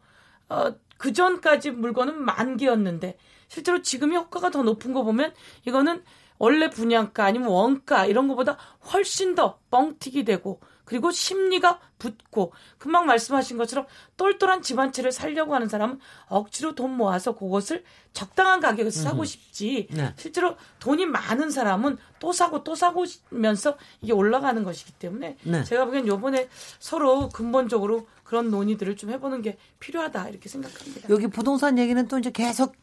[0.49, 3.19] 어, 그 전까지 물건은 만 개였는데
[3.53, 5.35] 실제로 지금이 효과가 더 높은 거 보면
[5.67, 6.03] 이거는
[6.39, 8.57] 원래 분양가 아니면 원가 이런 것보다
[8.91, 15.69] 훨씬 더 뻥튀기 되고 그리고 심리가 붙고 금방 말씀하신 것처럼 똘똘한 집한 채를 살려고 하는
[15.69, 20.13] 사람은 억지로 돈 모아서 그것을 적당한 가격에서 사고 싶지 네.
[20.17, 25.65] 실제로 돈이 많은 사람은 또 사고 또 사고면서 이게 올라가는 것이기 때문에 네.
[25.65, 31.09] 제가 보기엔 요번에 서로 근본적으로 그런 논의들을 좀 해보는 게 필요하다 이렇게 생각합니다.
[31.11, 32.75] 여기 부동산 얘기는 또 이제 계속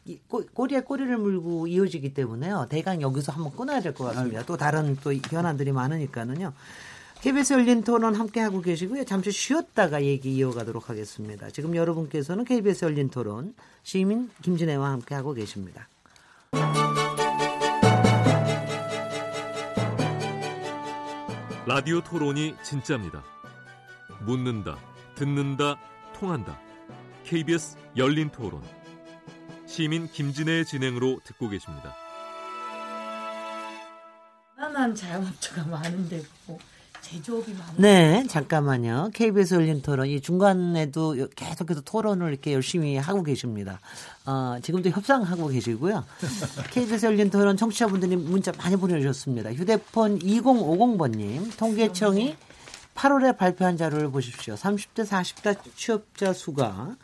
[0.54, 2.66] 꼬리에 꼬리를 물고 이어지기 때문에요.
[2.70, 4.44] 대강 여기서 한번 끊어야 될 것 같습니다.
[4.46, 6.52] 또 다른 또 현안들이 많으니까는요.
[7.22, 9.04] KBS 열린 토론 함께하고 계시고요.
[9.04, 11.50] 잠시 쉬었다가 얘기 이어가도록 하겠습니다.
[11.50, 15.88] 지금 여러분께서는 KBS 열린 토론 시민 김진애와 함께하고 계십니다.
[21.66, 23.22] 라디오 토론이 진짜입니다.
[24.24, 24.78] 묻는다,
[25.14, 25.78] 듣는다,
[26.14, 26.58] 통한다.
[27.24, 28.62] KBS 열린 토론.
[29.66, 31.94] 시민 김진애의 진행으로 듣고 계십니다.
[34.56, 36.58] 편안한 자영업자가 많은데 뭐
[37.10, 37.74] 제조업이 많아요.
[37.76, 39.10] 네, 잠깐만요.
[39.14, 43.80] KBS 열린 토론 이 중간에도 계속해서 토론을 이렇게 열심히 하고 계십니다.
[44.26, 46.04] 어, 지금도 협상하고 계시고요.
[46.70, 49.52] KBS 열린 토론 청취자분들이 문자 많이 보내주셨습니다.
[49.52, 52.36] 휴대폰 2050번님 통계청이
[52.94, 54.54] 8월에 발표한 자료를 보십시오.
[54.54, 56.94] 30대 40대 취업자 수가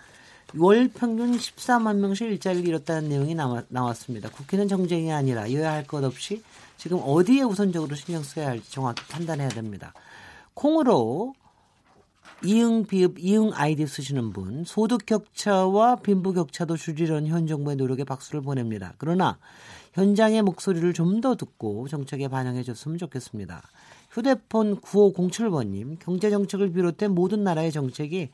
[0.57, 4.29] 월 평균 14만 명씩 일자리를 잃었다는 내용이 나왔, 나왔습니다.
[4.31, 6.43] 국회는 정쟁이 아니라 여야 할 것 없이
[6.77, 9.93] 지금 어디에 우선적으로 신경 써야 할지 정확히 판단해야 됩니다.
[10.55, 11.35] 콩으로
[12.45, 18.43] 이응 비읍 이응 아이디 쓰시는 분 소득 격차와 빈부 격차도 줄이려는 현 정부의 노력에 박수를
[18.43, 18.95] 보냅니다.
[18.99, 19.39] 그러나
[19.95, 23.63] 현장의 목소리를 좀 더 듣고 정책에 반영해 줬으면 좋겠습니다.
[24.11, 28.31] 휴대폰 9507번님 경제 정책을 비롯해 모든 나라의 정책이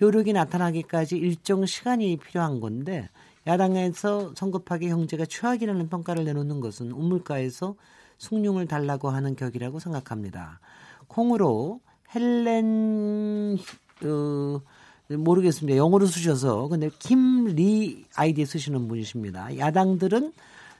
[0.00, 3.08] 효력이 나타나기까지 일정 시간이 필요한 건데
[3.46, 7.74] 야당에서 성급하게 형제가 최악이라는 평가를 내놓는 것은 우물가에서
[8.18, 10.60] 숭늉을 달라고 하는 격이라고 생각합니다.
[11.08, 11.80] 콩으로
[12.14, 13.58] 헬렌
[14.04, 14.60] 어,
[15.08, 15.76] 모르겠습니다.
[15.76, 19.58] 영어로 쓰셔서 근데 김리 아이디 쓰시는 분이십니다.
[19.58, 20.32] 야당들은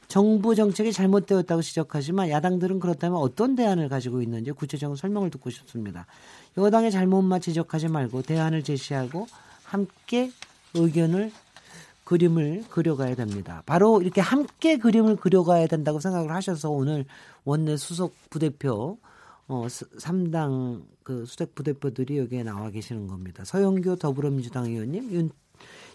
[0.07, 6.07] 정부 정책이 잘못되었다고 지적하지만 야당들은 그렇다면 어떤 대안을 가지고 있는지 구체적인 설명을 듣고 싶습니다.
[6.59, 9.29] 여당의 잘못만 지적하지 말고 대안을 제시하고
[9.63, 10.33] 함께
[10.75, 11.31] 의견을
[12.11, 13.63] 그림을 그려가야 됩니다.
[13.67, 17.05] 바로 이렇게 함께 그림을 그려가야 된다고 생각을 하셔서 오늘
[17.45, 18.99] 원내 수석 부대표
[19.47, 23.45] 어, 3당 그 수색 부대표들이 여기에 나와 계시는 겁니다.
[23.45, 25.31] 서영교 더불어민주당 의원님, 윤,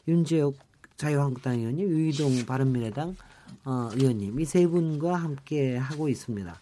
[0.07, 0.55] 윤재욱
[0.95, 3.17] 자유한국당 의원님, 유이동 바른미래당
[3.65, 6.57] 어, 의원님 이 세 분과 함께 하고 있습니다.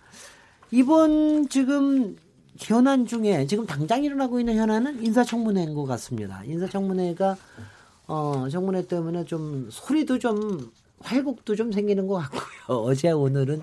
[0.71, 2.17] 이번 지금
[2.57, 6.43] 현안 중에 지금 당장 일어나고 있는 현안은 인사청문회인 것 같습니다.
[6.43, 7.37] 인사청문회가
[8.07, 12.43] 어, 청문회 때문에 좀 소리도 좀 활극도 좀 생기는 것 같고요.
[12.79, 13.61] 어제 오늘은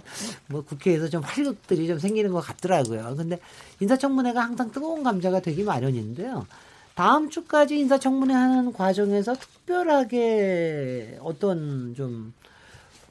[0.48, 3.14] 뭐 국회에서 좀 활극들이 좀 생기는 것 같더라고요.
[3.16, 3.38] 근데
[3.80, 6.46] 인사청문회가 항상 뜨거운 감자가 되기 마련인데요.
[6.94, 12.34] 다음 주까지 인사청문회 하는 과정에서 특별하게 어떤 좀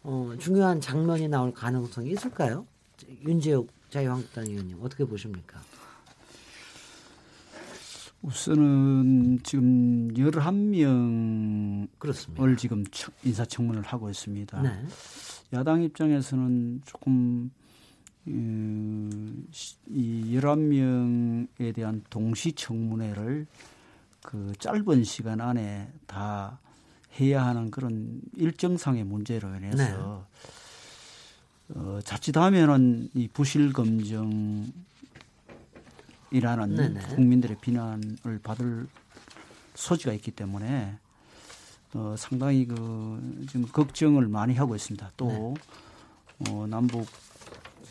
[0.03, 2.65] 어, 중요한 장면이 나올 가능성이 있을까요?
[3.25, 5.59] 윤재욱 자유한국당 의원님 어떻게 보십니까?
[8.21, 12.55] 우선은 지금 11명을 그렇습니다.
[12.57, 12.83] 지금
[13.23, 14.61] 인사청문을 하고 있습니다.
[14.61, 14.85] 네.
[15.53, 17.49] 야당 입장에서는 조금
[18.27, 19.47] 음,
[19.87, 23.47] 이 11명에 대한 동시 청문회를
[24.21, 26.59] 그 짧은 시간 안에 다
[27.19, 30.27] 해야 하는 그런 일정상의 문제로 인해서
[31.67, 31.75] 네.
[31.75, 34.67] 어, 자칫하면은 이 부실 검정
[36.31, 37.15] 이라는 네네.
[37.15, 38.87] 국민들의 비난을 받을
[39.75, 40.97] 소지가 있기 때문에
[41.93, 45.11] 어, 상당히 그 지금 걱정을 많이 하고 있습니다.
[45.17, 45.55] 또
[46.39, 46.51] 네.
[46.51, 47.07] 어, 남북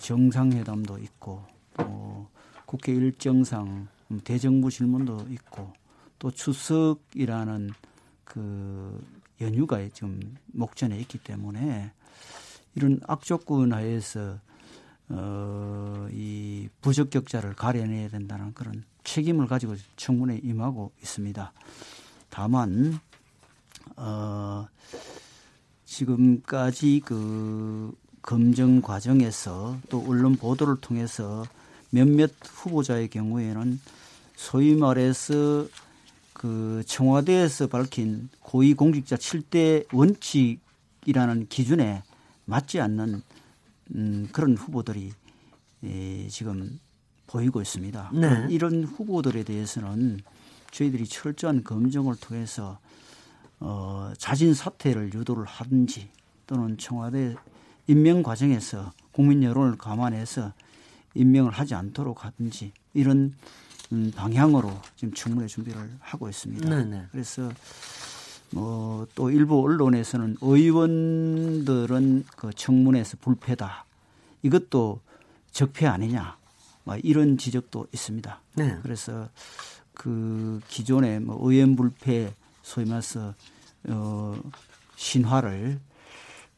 [0.00, 1.44] 정상회담도 있고
[1.76, 2.28] 또
[2.66, 3.88] 국회 일정상
[4.24, 5.72] 대정부 질문도 있고
[6.18, 7.70] 또 추석이라는
[8.24, 9.04] 그
[9.40, 11.92] 연휴가 지금 목전에 있기 때문에
[12.74, 14.38] 이런 악조건 하에서
[15.10, 21.52] 어, 이 부적격자를 가려내야 된다는 그런 책임을 가지고 청문회에 임하고 있습니다.
[22.30, 23.00] 다만
[23.96, 24.68] 어,
[25.84, 31.44] 지금까지 그 검증 과정에서 또 언론 보도를 통해서
[31.90, 33.80] 몇몇 후보자의 경우에는
[34.36, 35.66] 소위 말해서
[36.34, 42.02] 그 청와대에서 밝힌 고위공직자 7대 원칙이라는 기준에
[42.44, 43.22] 맞지 않는
[43.94, 45.12] 음, 그런 후보들이
[45.84, 46.78] 예, 지금
[47.26, 48.10] 보이고 있습니다.
[48.14, 48.46] 네.
[48.50, 50.20] 이런 후보들에 대해서는
[50.70, 52.78] 저희들이 철저한 검증을 통해서
[53.60, 56.08] 어, 자진 사퇴를 유도를 하든지
[56.46, 57.36] 또는 청와대
[57.86, 60.52] 임명 과정에서 국민 여론을 감안해서
[61.14, 63.34] 임명을 하지 않도록 하든지 이런
[63.92, 66.68] 음, 방향으로 지금 청문회 준비를 하고 있습니다.
[66.68, 66.84] 네네.
[66.84, 67.06] 네.
[67.10, 67.50] 그래서
[68.52, 73.84] 뭐또 일부 언론에서는 의원들은 그 청문회에서 불패다.
[74.42, 75.00] 이것도
[75.50, 76.36] 적폐 아니냐.
[76.84, 78.40] 뭐 이런 지적도 있습니다.
[78.54, 78.78] 네.
[78.82, 79.28] 그래서
[79.92, 82.32] 그 기존의 뭐 의원 불패
[82.62, 83.34] 소위 말해서
[83.88, 84.40] 어
[84.96, 85.80] 신화를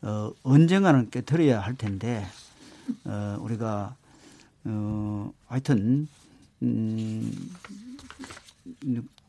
[0.03, 2.24] 어 언젠가는 깨뜨려야 할 텐데
[3.05, 3.97] 어 우리가
[4.64, 6.09] 어 하여튼
[6.62, 7.51] 음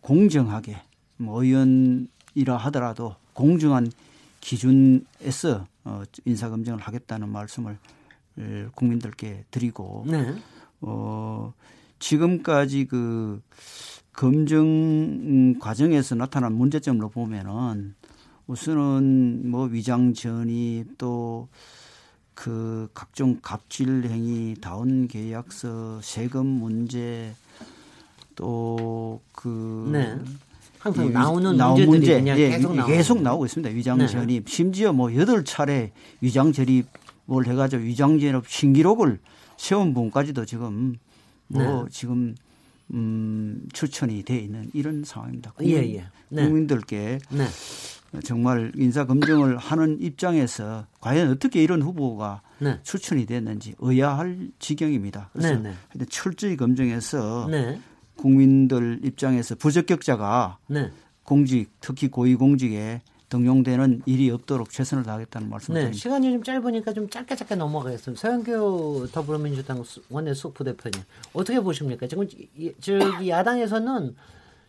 [0.02, 0.82] 공정하게
[1.18, 3.92] 뭐 의원 이라 하더라도 공정한
[4.40, 7.78] 기준에서 어, 인사 검증을 하겠다는 말씀을
[8.76, 10.34] 국민들께 드리고 네.
[10.82, 11.54] 어,
[12.00, 13.42] 지금까지 그
[14.14, 17.96] 검증 과정에서 나타난 문제점으로 보면은
[18.48, 27.34] 우선은 뭐 위장 전입 또그 각종 갑질 행위, 다운 계약서, 세금 문제
[28.36, 30.20] 또그 네.
[30.82, 33.74] 항상 나오는 나온 문제 그냥 예, 계속, 계속 나오고 있습니다.
[33.76, 34.08] 위장 네.
[34.08, 36.86] 전입 심지어 뭐 여덟 차례 위장 전입을
[37.46, 39.20] 해가지고 위장 전입 신기록을
[39.58, 40.96] 세운 분까지도 지금
[41.48, 41.90] 뭐 네.
[41.92, 42.36] 지금
[42.94, 45.52] 음, 추천이 돼 있는 이런 상황입니다.
[45.52, 46.06] 국민, 예, 예.
[46.30, 46.46] 네.
[46.46, 48.20] 국민들께 네.
[48.24, 52.80] 정말 인사 검증을 하는 입장에서 과연 어떻게 이런 후보가 네.
[52.82, 55.30] 추천이 됐는지 의아할 지경입니다.
[55.32, 55.74] 그래서 네,
[56.10, 57.80] 철저히 검증해서 네.
[58.22, 60.92] 국민들 입장에서 부적격자가 네.
[61.24, 67.36] 공직 특히 고위공직에 등용되는 일이 없도록 최선을 다하겠다는 말씀을 네, 시간이 좀 짧으니까 좀 짧게
[67.36, 68.20] 짧게 넘어가겠습니다.
[68.20, 71.02] 서영교 더불어민주당 원내 수 부대표님
[71.34, 72.08] 어떻게 보십니까?
[72.08, 72.28] 지금
[72.82, 74.16] 저기 야당에서는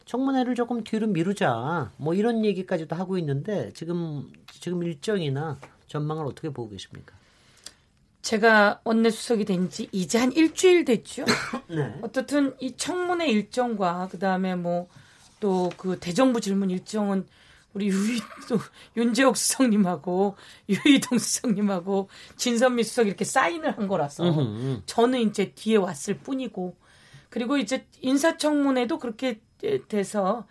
[0.04, 6.70] 청문회를 조금 뒤로 미루자 뭐 이런 얘기까지도 하고 있는데 지금 지금 일정이나 전망을 어떻게 보고
[6.70, 7.14] 계십니까?
[8.22, 11.24] 제가 원내 수석이 된 지 이제 한 일주일 됐죠.
[11.68, 11.94] 네.
[12.02, 14.88] 어떻든 이 청문회 일정과 그다음에 뭐
[15.40, 17.26] 또 그 대정부 질문 일정은
[17.74, 18.58] 우리 유이 또
[18.96, 20.36] 윤재옥 수석님하고
[20.68, 24.82] 유이동 수석님하고 진선미 수석 이렇게 사인을 한 거라서 으흠.
[24.86, 26.76] 저는 이제 뒤에 왔을 뿐이고
[27.28, 29.40] 그리고 이제 인사청문회도 그렇게
[29.88, 30.46] 돼서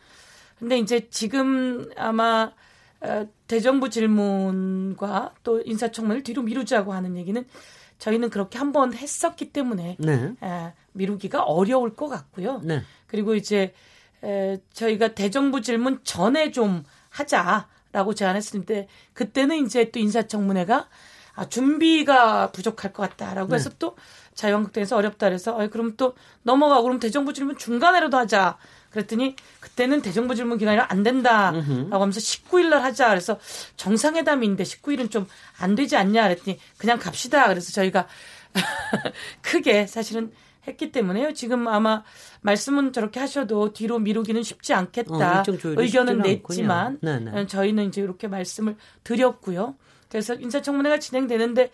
[0.59, 2.51] 근데 이제 지금 아마
[2.99, 7.43] 어, 대정부 질문과 또 인사청문을 뒤로 미루자고 하는 얘기는
[7.99, 10.33] 저희는 그렇게 한 번 했었기 때문에 네.
[10.41, 12.61] 에, 미루기가 어려울 것 같고요.
[12.63, 12.81] 네.
[13.07, 13.73] 그리고 이제
[14.23, 20.87] 에, 저희가 대정부 질문 전에 좀 하자라고 제안했을 때 그때는 이제 또 인사청문회가
[21.33, 23.55] 아, 준비가 부족할 것 같다라고 네.
[23.55, 23.97] 해서 또
[24.33, 28.57] 자유한국당에서 어렵다 그래서 어, 그럼 또 넘어가고 그럼 대정부 질문 중간에라도 하자.
[28.91, 33.09] 그랬더니 그때는 대정부 질문 기간이라 안 된다라고 하면서 19일 날 하자.
[33.09, 33.39] 그래서
[33.77, 35.25] 정상회담인데 19일은 좀
[35.61, 37.47] 안 되지 않냐 그랬더니 그냥 갑시다.
[37.47, 38.07] 그래서 저희가
[39.41, 40.31] 크게 사실은
[40.67, 41.33] 했기 때문에요.
[41.33, 42.03] 지금 아마
[42.41, 45.39] 말씀은 저렇게 하셔도 뒤로 미루기는 쉽지 않겠다.
[45.41, 45.43] 어,
[45.81, 47.47] 의견은 냈지만 네 네.
[47.47, 49.75] 저희는 이제 이렇게 말씀을 드렸고요.
[50.09, 51.71] 그래서 인사청문회가 진행되는데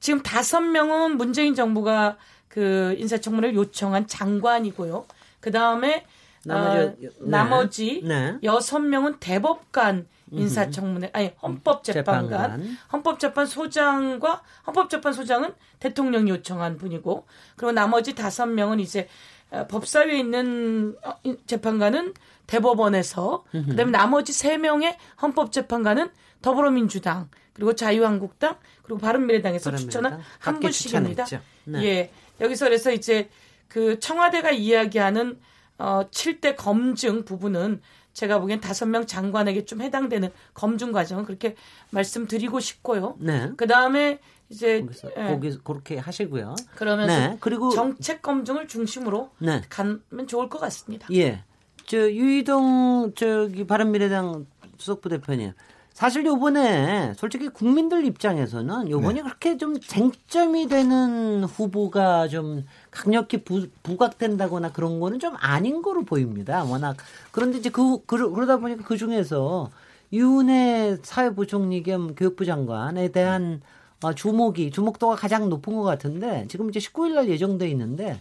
[0.00, 2.16] 지금 다섯 명은 문재인 정부가
[2.48, 5.06] 그 인사청문회를 요청한 장관이고요.
[5.40, 6.04] 그 다음에
[6.46, 7.08] 나머지, 어, 네.
[7.20, 8.38] 나머지 네.
[8.42, 17.26] 여섯 명은 대법관 인사청문회 아니 헌법재판관 헌법재판 소장과 헌법재판 소장은 대통령이 요청한 분이고
[17.56, 19.08] 그리고 나머지 다섯 명은 이제
[19.50, 21.14] 어, 법사위에 있는 어,
[21.46, 22.14] 재판관은
[22.46, 26.10] 대법원에서 그다음에 나머지 세 명의 헌법재판관은
[26.42, 29.90] 더불어민주당 그리고 자유한국당 그리고 바른미래당에서 바른미래당?
[29.90, 31.26] 추천한 한 분씩입니다.
[31.64, 31.84] 네.
[31.84, 33.30] 예 여기서 그래서 이제
[33.68, 35.40] 그 청와대가 이야기하는
[35.78, 37.80] 어 7대 검증 부분은
[38.12, 41.56] 제가 보기엔 다섯 명 장관에게 좀 해당되는 검증 과정은 그렇게
[41.90, 43.16] 말씀드리고 싶고요.
[43.18, 43.50] 네.
[43.56, 45.24] 그 다음에 이제 거기서, 예.
[45.24, 46.54] 거기 그렇게 하시고요.
[46.76, 47.36] 그러면서 네.
[47.40, 49.62] 그리고 정책 검증을 중심으로 네.
[49.68, 51.08] 가면 좋을 것 같습니다.
[51.12, 51.42] 예.
[51.86, 54.46] 저 유이동 저기 바른미래당
[54.78, 55.52] 수석부 대표님.
[55.92, 59.22] 사실 요번에 솔직히 국민들 입장에서는 요번에 네.
[59.22, 62.64] 그렇게 좀 쟁점이 되는 후보가 좀
[62.94, 66.62] 강력히 부, 부각된다거나 그런 거는 좀 아닌 거로 보입니다.
[66.62, 66.96] 워낙
[67.32, 69.70] 그런데 이제 그, 그 그러다 보니까 그 중에서
[70.12, 73.60] 유은혜 사회부총리 겸 교육부 장관에 대한
[74.02, 78.20] 어, 주목이 주목도가 가장 높은 것 같은데 지금 이제 19일 날 예정돼 있는데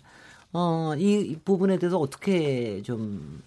[0.53, 3.43] 어, 이 부분에 대해서 어떻게 좀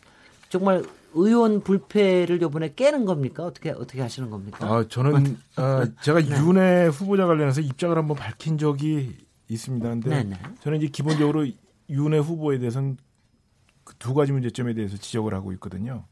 [0.48, 3.44] 정말 의원 불패를 요번에 깨는 겁니까?
[3.44, 4.66] 어떻게 어떻게 하시는 겁니까?
[4.66, 6.28] 아, 저는 아, 제가 네.
[6.28, 9.88] 윤회 후보자 관련해서 입장을 한번 밝힌 적이 있습니다.
[9.88, 10.24] 근데 네네.
[10.30, 10.36] 네.
[10.60, 11.46] 저는 이제 기본적으로
[11.88, 12.96] 윤회 후보에 대해서는
[13.86, 16.04] 그 두 가지 문제점에 대해서 지적을 하고 있거든요.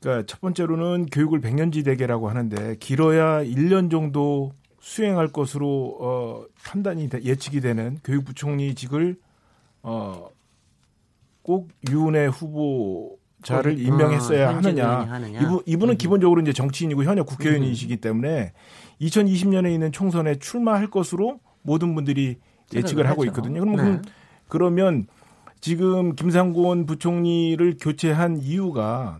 [0.00, 7.98] 그러니까 첫 번째로는 교육을 백년지대계라고 하는데 길어야 1년 정도 수행할 것으로 어, 판단이 예측이 되는
[8.04, 9.16] 교육부총리직을
[9.82, 10.28] 어,
[11.40, 14.88] 꼭 유은혜 후보 자를 임명했어야 아, 하느냐.
[14.88, 15.40] 하느냐.
[15.40, 15.98] 이분, 이분은 음.
[15.98, 18.00] 기본적으로 이제 정치인이고 현역 국회의원이시기 음.
[18.00, 18.52] 때문에
[19.00, 22.36] 2020년에 있는 총선에 출마할 것으로 모든 분들이
[22.72, 23.60] 예측을 하고 있거든요.
[23.60, 24.10] 그러면, 네.
[24.48, 25.06] 그러면
[25.60, 29.18] 지금 김상곤 부총리를 교체한 이유가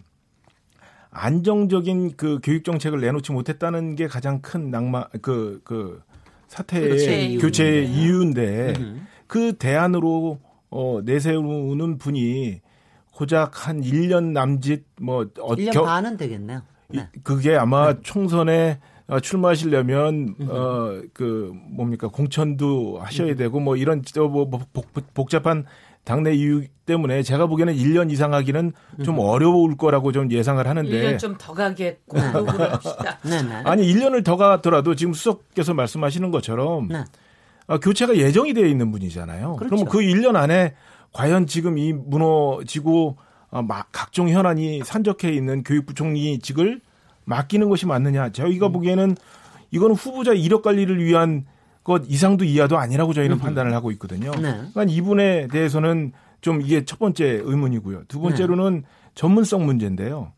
[1.11, 6.03] 안정적인 그 교육 정책을 내놓지 못했다는 게 가장 큰 낭만 그, 그
[6.49, 9.07] 사태의 교체 이유인데 음.
[9.27, 10.39] 그 대안으로
[10.71, 12.61] 어, 내세우는 분이
[13.13, 16.63] 고작 한 1년 남짓 뭐 1년 겨, 반은 되겠네요.
[16.89, 17.09] 네.
[17.23, 18.01] 그게 아마 네.
[18.03, 23.37] 총선에 어, 출마하시려면 어 그 뭡니까 공천도 하셔야 음.
[23.37, 24.49] 되고 뭐 이런 뭐
[25.13, 25.65] 복잡한
[26.05, 28.73] 당내 이유 때문에 제가 보기에는 1년 이상 하기는
[29.05, 32.19] 좀 어려울 거라고 좀 예상을 하는데 1년 좀 더 가겠고
[33.25, 33.43] 네.
[33.43, 33.55] 네.
[33.65, 37.05] 아니 1년을 더 가더라도 지금 수석께서 말씀하시는 것처럼 네.
[37.67, 39.57] 아, 교체가 예정이 되어 있는 분이잖아요.
[39.57, 39.77] 그렇죠.
[39.77, 40.75] 그러면 그 1년 안에
[41.13, 43.17] 과연 지금 이 무너지고
[43.51, 46.81] 어, 각종 현안이 산적해 있는 교육부총리직을
[47.25, 48.31] 맡기는 것이 맞느냐?
[48.31, 48.73] 저희가 음.
[48.73, 49.17] 보기에는
[49.71, 51.47] 이거는 후보자 이력 관리를 위한
[51.83, 53.41] 것 이상도 이하도 아니라고 저희는 음.
[53.41, 54.31] 판단을 하고 있거든요.
[54.33, 54.53] 네.
[54.53, 58.05] 그러니까 이분에 대해서는 좀 이게 첫 번째 의문이고요.
[58.09, 58.89] 두 번째로는 네.
[59.15, 60.33] 전문성 문제인데요.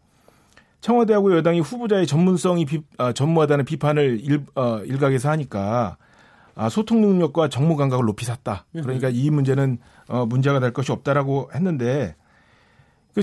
[0.81, 5.97] 청와대하고 여당이 후보자의 전문성이 비, 아, 전무하다는 비판을 일, 어, 일각에서 하니까
[6.55, 8.67] 아, 소통 능력과 정무 감각을 높이 샀다.
[8.73, 9.79] 그러니까 이 문제는
[10.09, 12.26] 어, 문제가 될 것이 없다라고 했는데 그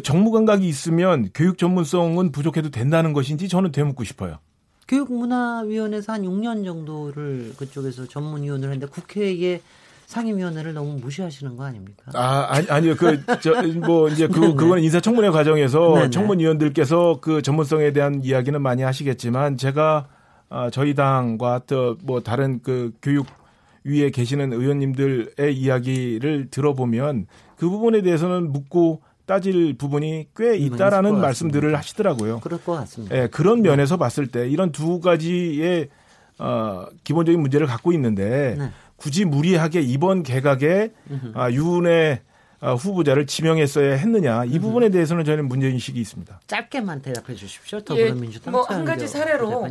[0.02, 4.38] 정무 감각이 있으면 교육 전문성은 부족해도 된다는 것인지 저는 되묻고 싶어요.
[4.88, 9.62] 교육문화위원회에서 한 6년 정도를 그쪽에서 전문위원을 했는데 국회에
[10.08, 12.12] 상임위원회를 너무 무시하시는 거 아닙니까?
[12.14, 12.96] 아, 아니, 아니요.
[12.96, 14.54] 그, 저, 뭐, 이제 그, 네.
[14.54, 16.10] 그거는 인사청문회 과정에서 네네.
[16.12, 20.08] 청문위원들께서 그 전문성에 대한 이야기는 많이 하시겠지만 제가
[20.50, 23.26] 아, 저희 당과 또 뭐 다른 그 교육
[23.86, 27.26] 위에 계시는 의원님들의 이야기를 들어보면
[27.58, 32.42] 그 부분에 대해서는 묻고 따질 부분이 꽤 있다라는 말씀들을 하시더라고요.
[32.42, 33.16] 그럴 것 같습니다.
[33.18, 35.90] 예, 그런 면에서 봤을 때 이런 두 가지의
[36.40, 38.72] 어, 기본적인 문제를 갖고 있는데 네.
[38.98, 40.92] 굳이 무리하게 이번 개각에
[41.34, 42.22] 아, 유은혜
[42.60, 46.40] 아, 후보자를 지명했어야 했느냐 이 부분에 대해서는 저는 문제 인식이 있습니다.
[46.48, 47.82] 짧게만 대답해 주십시오.
[47.82, 48.48] 더불어민주당.
[48.48, 49.68] 예, 뭐한 가지 사례로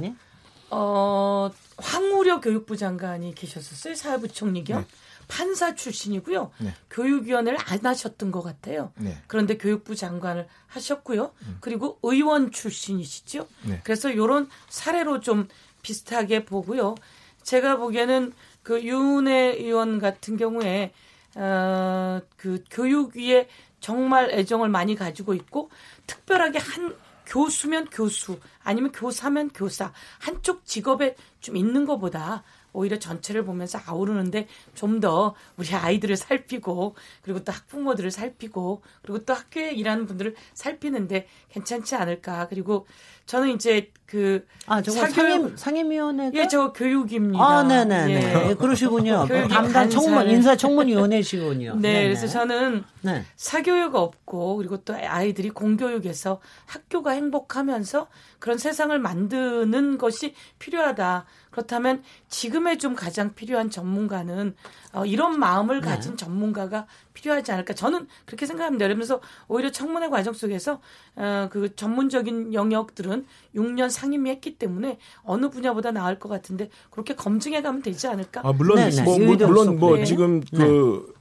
[0.71, 3.95] 어, 황우려 교육부 장관이 계셨었어요.
[3.95, 4.81] 사회부총리 겸.
[4.81, 4.87] 네.
[5.29, 6.51] 판사 출신이고요.
[6.59, 6.75] 네.
[6.91, 8.93] 교육위원회를 안 하셨던 것 같아요.
[8.97, 9.17] 네.
[9.27, 11.33] 그런데 교육부 장관을 하셨고요.
[11.47, 11.59] 음.
[11.61, 13.47] 그리고 의원 출신이시죠.
[13.67, 13.81] 네.
[13.85, 15.49] 그래서 이런 사례로 좀
[15.83, 16.95] 비슷하게 보고요.
[17.43, 20.93] 제가 보기에는 그 윤혜 의원 같은 경우에
[21.35, 23.49] 어, 그 교육위에
[23.81, 25.71] 정말 애정을 많이 가지고 있고
[26.07, 26.95] 특별하게 한
[27.27, 35.03] 교수면 교수 아니면 교사면 교사 한쪽 직업에 좀 있는 것보다 오히려 전체를 보면서 아우르는데 좀
[35.03, 41.97] 더 우리 아이들을 살피고 그리고 또 학부모들을 살피고 그리고 또 학교에 일하는 분들을 살피는데 괜찮지
[41.97, 42.47] 않을까.
[42.49, 42.87] 그리고
[43.27, 47.43] 저는 이제 그 아, 정말 사교육 상임 위원회 예, 저 교육입니다.
[47.43, 48.51] 아, 네, 네, 네.
[48.51, 48.55] 예.
[48.55, 49.27] 그러시군요.
[49.49, 51.77] 담당 청문 인사 청문 위원회시군요.
[51.77, 52.03] 네, 네네.
[52.05, 53.25] 그래서 저는 네.
[53.37, 58.09] 사교육 없고 그리고 또 아이들이 공교육에서 학교가 행복하면서
[58.39, 61.25] 그런 세상을 만드는 것이 필요하다.
[61.51, 64.55] 그렇다면 지금에 좀 가장 필요한 전문가는
[64.93, 65.87] 어, 이런 마음을 네.
[65.87, 67.75] 가진 전문가가 필요하지 않을까.
[67.75, 68.87] 저는 그렇게 생각합니다.
[68.87, 70.81] 그러면서 오히려 청문회 과정 속에서
[71.17, 77.63] 어, 그 전문적인 영역들은 6년 상임위 했기 때문에 어느 분야보다 나을 것 같은데 그렇게 검증해
[77.63, 78.43] 가면 되지 않을까?
[78.45, 79.03] 아, 물론 네, 네.
[79.03, 80.05] 뭐, 뭐 물론 뭐 네.
[80.05, 81.15] 지금 그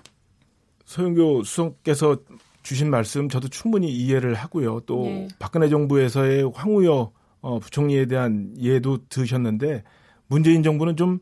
[0.86, 2.17] 서영교 수석께서
[2.63, 4.82] 주신 말씀 저도 충분히 이해를 하고요.
[4.82, 5.28] 또 네.
[5.39, 7.11] 박근혜 정부에서의 황우여
[7.41, 9.84] 어, 부총리에 대한 이해도 드셨는데
[10.28, 11.19] 문재인 정부는 좀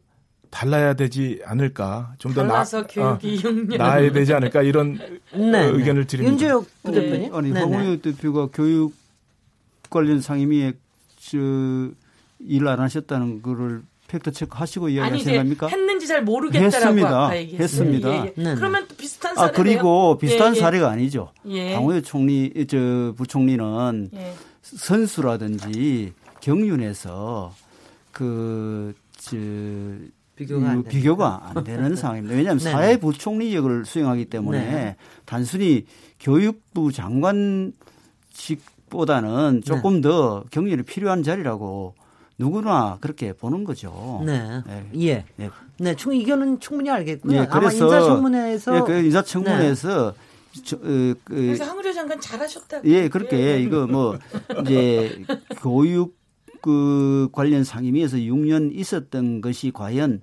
[0.49, 3.41] 달라야 되지 않을까 좀 더 나, 교육이
[3.73, 4.97] 어, 나아야 되지 않을까 이런
[5.33, 5.65] 네, 네.
[5.65, 6.31] 의견을 드립니다.
[6.31, 7.37] 윤재욱 대표님 네.
[7.37, 8.93] 아니 황우여 대표가 교육
[9.89, 10.73] 관련 상임위에
[12.39, 17.29] 일을 안 하셨다는 거를 팩트 체크 하시고 이야기하십니까 했는지 잘 모르겠다라고 했습니다.
[17.29, 18.09] 했습니다.
[18.09, 18.43] 예, 예.
[18.43, 21.31] 네, 그러면 또 비슷한 사례 아 그리고 비슷한 예, 예, 사례가 아니죠.
[21.47, 21.75] 예.
[21.75, 24.33] 황우여 총리 저 부총리는 예.
[24.63, 27.53] 선수라든지 경륜에서
[28.11, 29.37] 그 저,
[30.39, 32.35] 비교가 안, 비교가 안 되는 상황입니다.
[32.35, 34.95] 왜냐하면 사회부총리 역을 수행하기 때문에 네.
[35.25, 35.85] 단순히
[36.21, 37.73] 교육부 장관직보다는
[39.65, 40.01] 조금 네.
[40.01, 41.95] 더 경륜이 필요한 자리라고
[42.37, 44.23] 누구나 그렇게 보는 거죠.
[44.25, 44.61] 네.
[44.65, 44.89] 네.
[45.01, 45.25] 예.
[45.35, 45.49] 네.
[45.77, 45.93] 네.
[45.95, 47.41] 충 이견은 충분히 알겠고요.
[47.41, 47.47] 네.
[47.51, 50.61] 그래서 인사청문회에서 네, 그 인사청문회에서 네.
[50.63, 52.81] 저, 어, 그, 그래서 황우려 장관 잘하셨다.
[52.85, 53.59] 예, 그렇게 예.
[53.59, 54.17] 이거 뭐
[54.61, 55.21] 이제
[55.57, 56.17] 교육
[56.61, 60.21] 그 관련 상임위에서 6년 있었던 것이 과연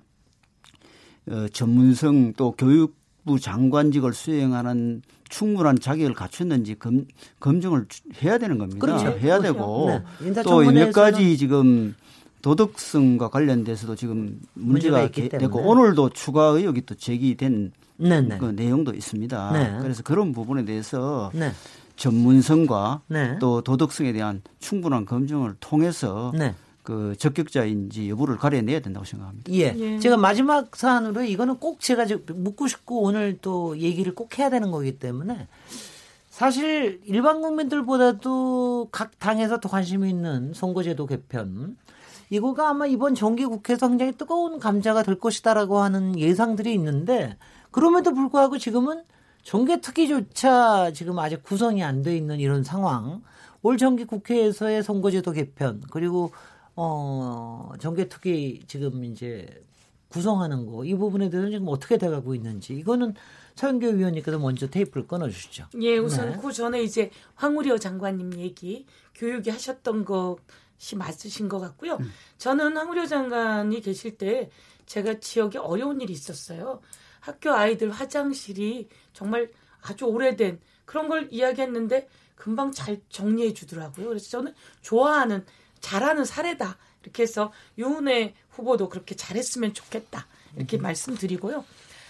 [1.29, 7.05] 어, 전문성 또 교육부 장관직을 수행하는 충분한 자격을 갖췄는지 검,
[7.39, 7.85] 검증을
[8.23, 8.79] 해야 되는 겁니다.
[8.79, 9.07] 그렇죠.
[9.19, 9.41] 해야 그렇죠.
[9.41, 10.01] 되고
[10.33, 10.43] 네.
[10.43, 11.95] 또 몇 가지 지금
[12.41, 18.37] 도덕성과 관련돼서도 지금 문제가 됐고 오늘도 추가 의혹이 또 제기된 네, 네.
[18.37, 19.51] 그 내용도 있습니다.
[19.51, 19.77] 네.
[19.81, 21.51] 그래서 그런 부분에 대해서 네.
[21.97, 23.37] 전문성과 네.
[23.39, 26.53] 또 도덕성에 대한 충분한 검증을 통해서 네.
[26.87, 29.51] 그 적격자인지 여부를 가려내야 된다고 생각합니다.
[29.51, 29.75] 예.
[29.77, 29.99] 예.
[29.99, 34.97] 제가 마지막 사안으로 이거는 꼭 제가 묻고 싶고 오늘 또 얘기를 꼭 해야 되는 거기
[34.97, 35.49] 때문에
[36.29, 41.75] 사실 일반 국민들보다도 각 당에서 더 관심이 있는 선거제도 개편
[42.29, 47.35] 이거가 아마 이번 정기국회에서 굉장히 뜨거운 감자가 될 것이다라고 하는 예상들이 있는데
[47.71, 49.03] 그럼에도 불구하고 지금은
[49.43, 53.21] 정개특위조차 지금 아직 구성이 안 돼 있는 이런 상황.
[53.61, 56.31] 올 정기 국회에서의 선거제도 개편 그리고
[56.77, 59.47] 어 정개특위 지금 이제
[60.09, 63.13] 구성하는 거 이 부분에 대해서는 지금 어떻게 돼가고 있는지 이거는
[63.55, 65.65] 서영교 위원님께서 먼저 테이프를 끊어주시죠.
[65.81, 66.37] 예, 우선 네.
[66.39, 71.95] 그 전에 이제 황우려 장관님 얘기 교육이 하셨던 것이 맞으신 것 같고요.
[71.95, 72.11] 음.
[72.37, 74.51] 저는 황우려 장관이 계실 때
[74.85, 76.79] 제가 지역에 어려운 일이 있었어요.
[77.19, 79.51] 학교 아이들 화장실이 정말
[79.81, 84.07] 아주 오래된 그런 걸 이야기했는데 금방 잘 정리해 주더라고요.
[84.09, 85.43] 그래서 저는 좋아하는
[85.79, 86.77] 잘하는 사례다.
[87.03, 90.27] 이렇게 해서 유은혜 후보도 그렇게 잘했으면 좋겠다.
[90.55, 90.81] 이렇게 음.
[90.81, 91.63] 말씀드리고요.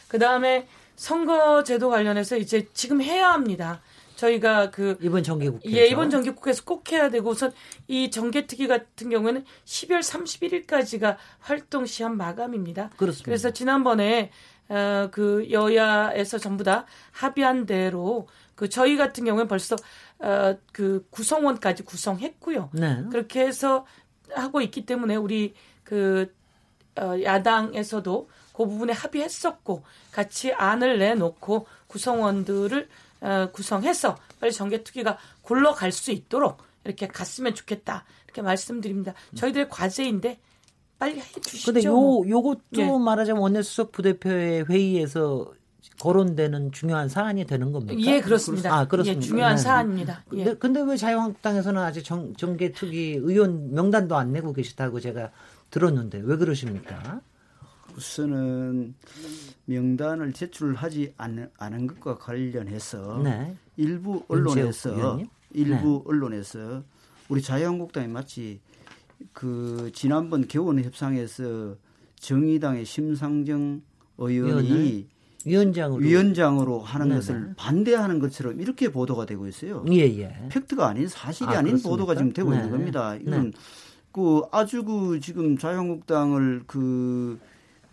[0.07, 3.81] 그 다음에 선거제도 관련해서 이제 지금 해야 합니다.
[4.15, 7.53] 저희가 그 이번 정기국회 예 이번 정기국회에서 꼭 해야 되고 우선
[7.87, 12.89] 이 정개특위 같은 경우에는 12월 31일까지가 활동 시한 마감입니다.
[12.97, 13.25] 그렇습니다.
[13.25, 14.31] 그래서 지난번에
[14.69, 19.75] 어, 그 여야에서 전부 다 합의한 대로 그 저희 같은 경우에 벌써
[20.19, 22.69] 어, 그 구성원까지 구성했고요.
[22.73, 23.03] 네.
[23.11, 23.85] 그렇게 해서
[24.33, 25.53] 하고 있기 때문에 우리
[25.83, 26.33] 그
[26.99, 32.89] 어, 야당에서도 그 부분에 합의했었고 같이 안을 내놓고 구성원들을
[33.21, 39.13] 어, 구성해서 빨리 정개특위가 굴러갈 수 있도록 이렇게 갔으면 좋겠다 이렇게 말씀드립니다.
[39.35, 40.39] 저희들의 과제인데
[40.97, 41.71] 빨리 해주시죠.
[41.71, 42.85] 근데 요 요것도 예.
[42.85, 45.53] 말하자면 원내수석 부대표의 회의에서
[45.99, 47.99] 거론되는 중요한 사안이 되는 겁니까?
[47.99, 48.73] 예, 그렇습니다.
[48.73, 49.21] 아, 그렇습니다.
[49.21, 49.61] 예, 중요한 네.
[49.61, 50.23] 사안입니다.
[50.33, 50.43] 예.
[50.43, 55.31] 근데, 근데 왜 자유한국당에서는 아직 정, 정계특위 의원 명단도 안 내고 계시다고 제가
[55.71, 57.21] 들었는데 왜 그러십니까?
[57.95, 58.93] 우선은
[59.65, 63.55] 명단을 제출하지 않은, 않은 것과 관련해서 네.
[63.75, 65.19] 일부 언론에서
[65.51, 66.03] 일부 네.
[66.05, 66.83] 언론에서
[67.27, 68.61] 우리 자유한국당이 마치
[69.33, 71.75] 그 지난번 개원 협상에서
[72.19, 73.81] 정의당의 심상정
[74.17, 75.07] 의원이
[75.47, 77.19] 위원장으로 위원장으로 하는 네네.
[77.19, 79.85] 것을 반대하는 것처럼 이렇게 보도가 되고 있어요.
[79.89, 80.35] 예, 예.
[80.49, 82.57] 팩트가 아닌 사실이 아, 닌 보도가 지금 되고 네.
[82.57, 83.15] 있는 겁니다.
[83.15, 83.57] 이건 네.
[84.11, 87.39] 그 아주 그 지금 자유한국당을 그,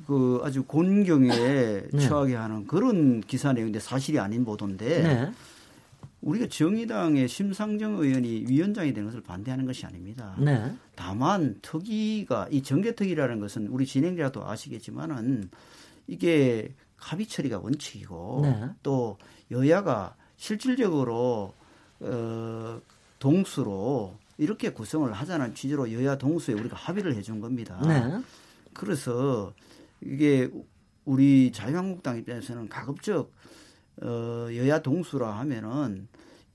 [0.07, 1.29] 그 아주 곤경에
[1.93, 1.99] 네.
[1.99, 5.31] 처하게 하는 그런 기사 내용인데 사실이 아닌 보도인데 네.
[6.23, 10.35] 우리가 정의당의 심상정 의원이 위원장이 되는 것을 반대하는 것이 아닙니다.
[10.39, 10.73] 네.
[10.97, 15.51] 다만 특위가 이 정계특위라는 것은 우리 진행자도 아시겠지만은
[16.07, 16.73] 이게
[17.05, 18.71] 합의 처리가 원칙이고 네.
[18.83, 19.19] 또
[19.51, 21.53] 여야가 실질적으로
[22.01, 22.81] 어
[23.19, 27.81] 동수로 이렇게 구성을 하자는 취지로 여야 동수에 우리가 합의를 해준 겁니다.
[27.87, 28.21] 네.
[28.73, 29.53] 그래서
[30.01, 30.51] 이게
[31.05, 33.31] 우리 자유한국당 입장에서는 가급적
[34.03, 36.09] 어, 여야 동수라 하면은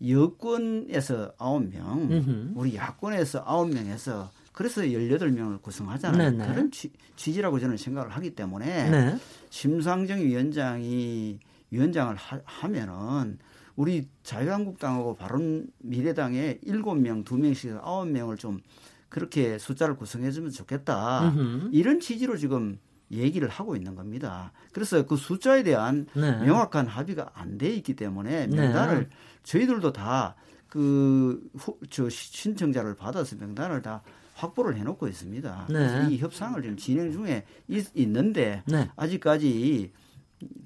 [0.06, 6.32] 여권에서 아홉 명 우리 야권에서 아홉 명에서 그래서 18명을 구성하잖아요.
[6.32, 6.52] 네네.
[6.52, 9.18] 그런 취, 지라고 저는 생각을 하기 때문에 네.
[9.50, 11.40] 심상정 위원장이
[11.72, 13.38] 위원장을 하, 면은
[13.78, 18.60] 우리 자유한국당하고 바른 미래당에 7명, 2명씩 9명을 좀
[19.08, 21.30] 그렇게 숫자를 구성해 주면 좋겠다.
[21.30, 21.70] 으흠.
[21.72, 22.80] 이런 취지로 지금
[23.12, 24.52] 얘기를 하고 있는 겁니다.
[24.74, 26.38] 그래서 그 숫자에 대한 네.
[26.46, 28.58] 명확한 합의가 안 돼 있기 때문에 네.
[28.58, 29.10] 명단을 네.
[29.44, 30.36] 저희들도 다
[30.68, 31.42] 그
[31.90, 34.02] 저 신청자를 받아서 명단을 다
[34.40, 35.68] 확보를 해놓고 있습니다.
[35.70, 36.08] 네.
[36.10, 38.90] 이 협상을 지금 진행 중에 있, 는데 네.
[38.96, 39.92] 아직까지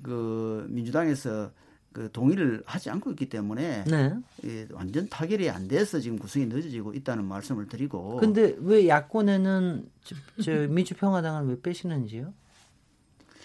[0.01, 1.51] 그 민주당에서
[1.91, 4.13] 그 동의를 하지 않고 있기 때문에 네.
[4.45, 8.17] 예, 완전 타결이 안 돼서 지금 구성이 늦어지고 있다는 말씀을 드리고.
[8.17, 12.33] 근데 왜 야권에는 저, 저 민주평화당을 왜 빼시는지요?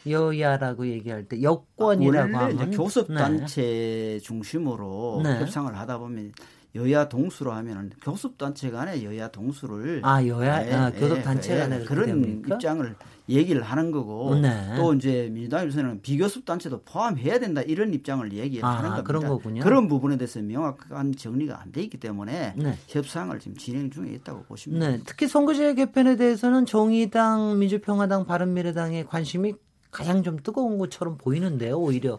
[0.08, 4.18] 여야라고 얘기할 때 여권이라고 아, 하면 교섭 단체 네.
[4.20, 5.40] 중심으로 네.
[5.40, 6.32] 협상을 하다 보면
[6.74, 11.58] 여야 동수로 하면은 교섭 단체 간에 여야 동수를 아 여야 예, 아, 교섭 단체 예,
[11.60, 12.54] 간에 그런 됩니까?
[12.54, 12.94] 입장을
[13.30, 14.74] 얘기를 하는 거고 네.
[14.76, 19.02] 또 이제 민주당에서는 비교섭 단체도 포함해야 된다 이런 입장을 얘기를 아, 하는 겁니다.
[19.02, 19.62] 그런 거군요.
[19.62, 22.78] 그런 부분에 대해서 명확한 정리가 안 돼 있기 때문에 네.
[22.88, 25.00] 협상을 지금 진행 중에 있다고 보시면 네.
[25.04, 29.54] 특히 선거제 개편에 대해서는 정의당, 민주평화당, 바른미래당의 관심이
[29.90, 31.78] 가장 좀 뜨거운 것처럼 보이는데요.
[31.78, 32.18] 오히려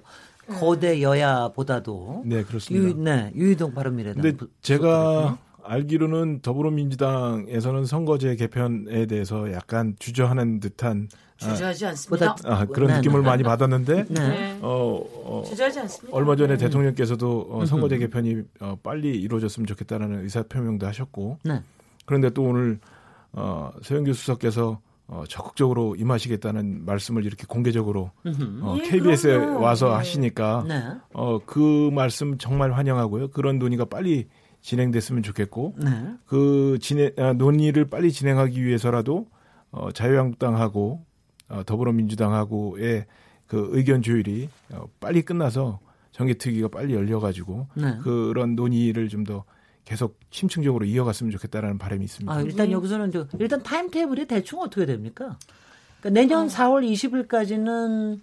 [0.49, 2.87] 거대 여야보다도 네 그렇습니다.
[2.87, 4.21] 유, 네 유희동 바른미래당.
[4.21, 11.09] 근데 제가 알기로는 더불어민주당에서는 선거제 개편에 대해서 약간 주저하는 듯한
[11.41, 12.35] 아, 주저하지 않습니다.
[12.43, 13.25] 아, 그런 네, 느낌을 네.
[13.25, 14.59] 많이 받았는데 네.
[14.61, 16.17] 어, 어, 주저하지 않습니다.
[16.17, 16.65] 얼마 전에 네.
[16.65, 21.61] 대통령께서도 어, 선거제 개편이 어, 빨리 이루어졌으면 좋겠다는 의사 표명도 하셨고 네.
[22.05, 22.79] 그런데 또 오늘
[23.31, 24.81] 어, 서영교 수석께서
[25.12, 28.12] 어, 적극적으로 임하시겠다는 말씀을 이렇게 공개적으로
[28.62, 29.60] 어, 예, KBS에 그럼요.
[29.60, 29.95] 와서 네.
[29.95, 30.84] 하시니까 네.
[31.14, 33.30] 어, 그 말씀 정말 환영하고요.
[33.30, 34.28] 그런 논의가 빨리
[34.62, 35.89] 진행됐으면 좋겠고 네.
[36.26, 39.28] 그 진행 아, 논의를 빨리 진행하기 위해서라도
[39.72, 41.03] 어, 자유한국당하고
[41.47, 43.07] 어, 더불어민주당하고의
[43.47, 45.80] 그 의견 조율이 어, 빨리 끝나서
[46.12, 47.97] 정기특위가 빨리 열려가지고 네.
[48.03, 49.43] 그런 논의를 좀더
[49.89, 52.31] 계속 심층적으로 이어갔으면 좋겠다라는 바람이 있습니다.
[52.31, 55.39] 아, 일단 여기서는 저, 일단 타임 테이블이 대충 어떻게 됩니까?
[55.99, 56.47] 그러니까 내년 어.
[56.47, 56.87] 4월
[57.27, 58.19] 20일까지는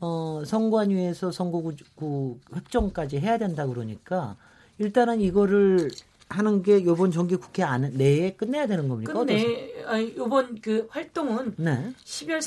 [0.00, 4.36] 어, 선관위에서 선거구 획정까지 해야 된다 그러니까
[4.76, 5.88] 일단은 이거를
[6.28, 9.14] 하는 게 이번 정기 국회 안 내에 끝내야 되는 겁니까?
[9.14, 11.90] 끝내 아, 이번 그 활동은 네.
[12.04, 12.40] 12월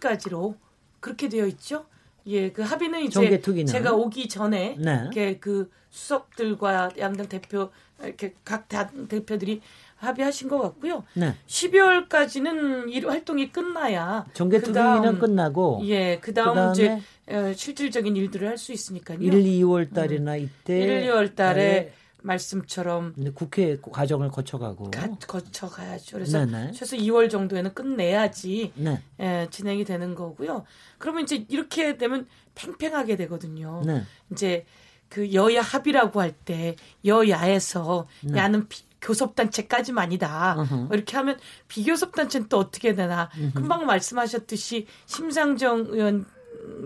[0.00, 0.54] 31일까지로
[1.00, 1.84] 그렇게 되어 있죠.
[2.26, 3.66] 예, 그 합의는 이제 정개특위는.
[3.66, 5.00] 제가 오기 전에 네.
[5.02, 7.70] 이렇게 그 수석들과 양당 대표
[8.02, 9.60] 이렇게 각 당 대표들이
[9.96, 11.04] 합의하신 것 같고요.
[11.14, 11.34] 네.
[11.46, 19.18] 12월까지는 일 활동이 끝나야 정개특위는 끝나고 예, 그다음 이제 어, 실질적인 일들을 할 수 있으니까요.
[19.20, 20.40] 1, 2월 달이나 음.
[20.40, 21.92] 이때 1, 2월 달에
[22.24, 26.16] 말씀처럼 국회 과정을 거쳐가고 가, 거쳐가야죠.
[26.16, 26.72] 그래서 네네.
[26.72, 29.02] 최소 2월 정도에는 끝내야지 네.
[29.20, 30.64] 예, 진행이 되는 거고요.
[30.98, 33.82] 그러면 이제 이렇게 되면 팽팽하게 되거든요.
[33.84, 34.02] 네.
[34.32, 34.64] 이제
[35.08, 38.38] 그 여야 합의라고 할 때 여야에서 네.
[38.38, 40.56] 야는 비, 교섭단체까지만이다.
[40.58, 40.94] uh-huh.
[40.94, 43.28] 이렇게 하면 비교섭단체는 또 어떻게 되나.
[43.34, 43.54] uh-huh.
[43.54, 46.24] 금방 말씀하셨듯이 심상정 의원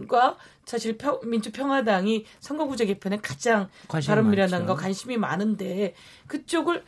[0.09, 5.95] 과 사실 평, 민주평화당이 선거구제 개편에 가장 바른미래당과 관심이 많은데
[6.27, 6.85] 그쪽을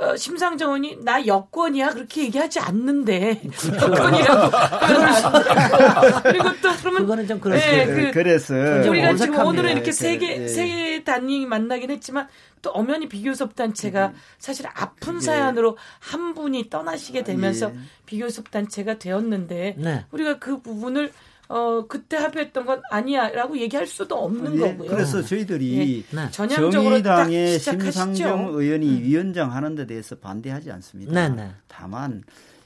[0.00, 3.42] 어, 심상정 의원이 나 여권이야 그렇게 얘기하지 않는데
[3.74, 4.50] 여권이라고
[6.24, 7.64] 그리고 또 그러면 그거는 좀 그렇지.
[7.64, 10.48] 네, 그, 그래서 우리가 지금 오늘은 이렇게 세개 네.
[10.48, 12.26] 세 단위 만나긴 했지만
[12.62, 14.14] 또 엄연히 비교섭 단체가 음.
[14.38, 15.20] 사실 아픈 예.
[15.20, 17.78] 사연으로 한 분이 떠나시게 되면서 예.
[18.06, 20.06] 비교섭 단체가 되었는데 네.
[20.10, 21.12] 우리가 그 부분을
[21.52, 24.88] 어 그때 합의했던 건 아니야라고 얘기할 수도 없는 예, 거고요.
[24.88, 26.30] 그래서 저희들이 예, 네.
[26.30, 29.02] 정의당의 심상정 의원이 음.
[29.02, 31.12] 위원장 하는 데 대해서 반대하지 않습니다.
[31.12, 31.50] 네, 네.
[31.68, 32.24] 다만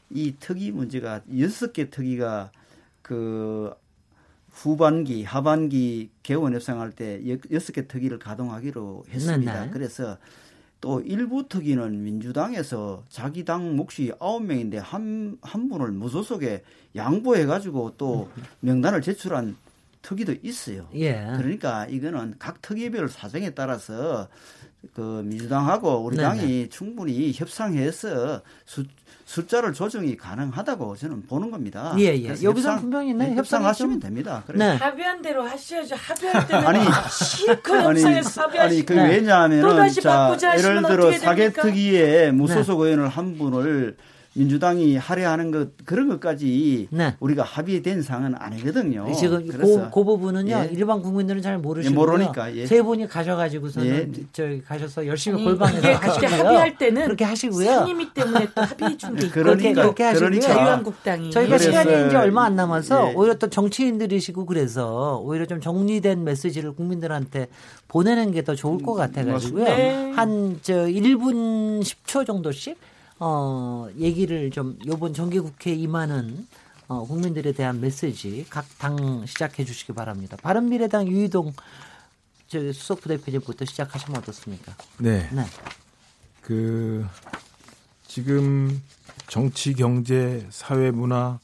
[0.08, 2.52] 이 특이 문제가 여섯 개 특이가
[3.02, 3.74] 그
[4.50, 7.20] 후반기, 하반기 개원 협상할 때
[7.50, 9.52] 여섯 개 특위를 가동하기로 했습니다.
[9.52, 9.70] 네네.
[9.72, 10.16] 그래서
[10.80, 16.62] 또 일부 특위는 민주당에서 자기 당 몫이 아홉 명인데 한, 한 분을 무소속에
[16.94, 19.56] 양보해가지고 또 명단을 제출한
[20.02, 20.86] 특위도 있어요.
[20.94, 21.14] 예.
[21.36, 24.28] 그러니까 이거는 각 특위별 사정에 따라서
[24.94, 26.28] 그 민주당하고 우리 네네.
[26.28, 28.84] 당이 충분히 협상해서 수,
[29.26, 31.94] 숫자를 조정이 가능하다고 저는 보는 겁니다.
[31.98, 32.28] 예, 예.
[32.44, 34.44] 여기서 분명히 네, 협상하시면 됩니다.
[34.46, 34.76] 그래 네.
[34.76, 35.96] 합의한 대로 하셔야죠.
[35.96, 39.16] 합의할 때는 아니 실컷 협상해서 합의하시고 아니 그 네.
[39.16, 42.86] 왜냐하면 자 예를 들어 사개특위에 무소속 네.
[42.86, 43.96] 의원을 한 분을
[44.36, 47.14] 민주당이 할애하는 것 그런 것까지 네.
[47.20, 49.12] 우리가 합의된 상은 아니거든요.
[49.12, 50.70] 지금 그, 그 부분은요 예.
[50.72, 51.92] 일반 국민들은 잘 모르시고요.
[51.92, 52.66] 예, 모르니까 예.
[52.66, 54.24] 세 분이 가셔가지고서는 예.
[54.32, 56.28] 저기 가셔서 열심히 골방에서 하시고요.
[56.30, 57.66] 합의할 때는 그렇게 하시고요.
[57.66, 60.30] 상임위 때문에 또 합의해 준게 그렇게 그렇게 하시고요.
[60.30, 60.54] 그러니까.
[60.54, 63.14] 자유한국당이 저희가 시간이 이제 얼마 안 남아서 예.
[63.14, 67.48] 오히려 또 정치인들이시고 그래서 오히려 좀 정리된 메시지를 국민들한테
[67.88, 69.64] 보내는 게 더 좋을 것 같아가지고요.
[69.64, 70.12] 네.
[70.14, 72.78] 한저 1분 10초 정도씩.
[73.18, 76.46] 어, 얘기를 좀 요번 정기국회 임하는
[76.88, 80.36] 어, 국민들에 대한 메시지 각 당 시작해 주시기 바랍니다.
[80.42, 81.52] 바른미래당 유희동
[82.48, 84.74] 저 수석 부대표님부터 시작하시면 어떻습니까?
[84.98, 85.28] 네.
[85.32, 85.44] 네.
[86.42, 87.04] 그
[88.06, 88.80] 지금
[89.28, 91.40] 정치, 경제, 사회, 문화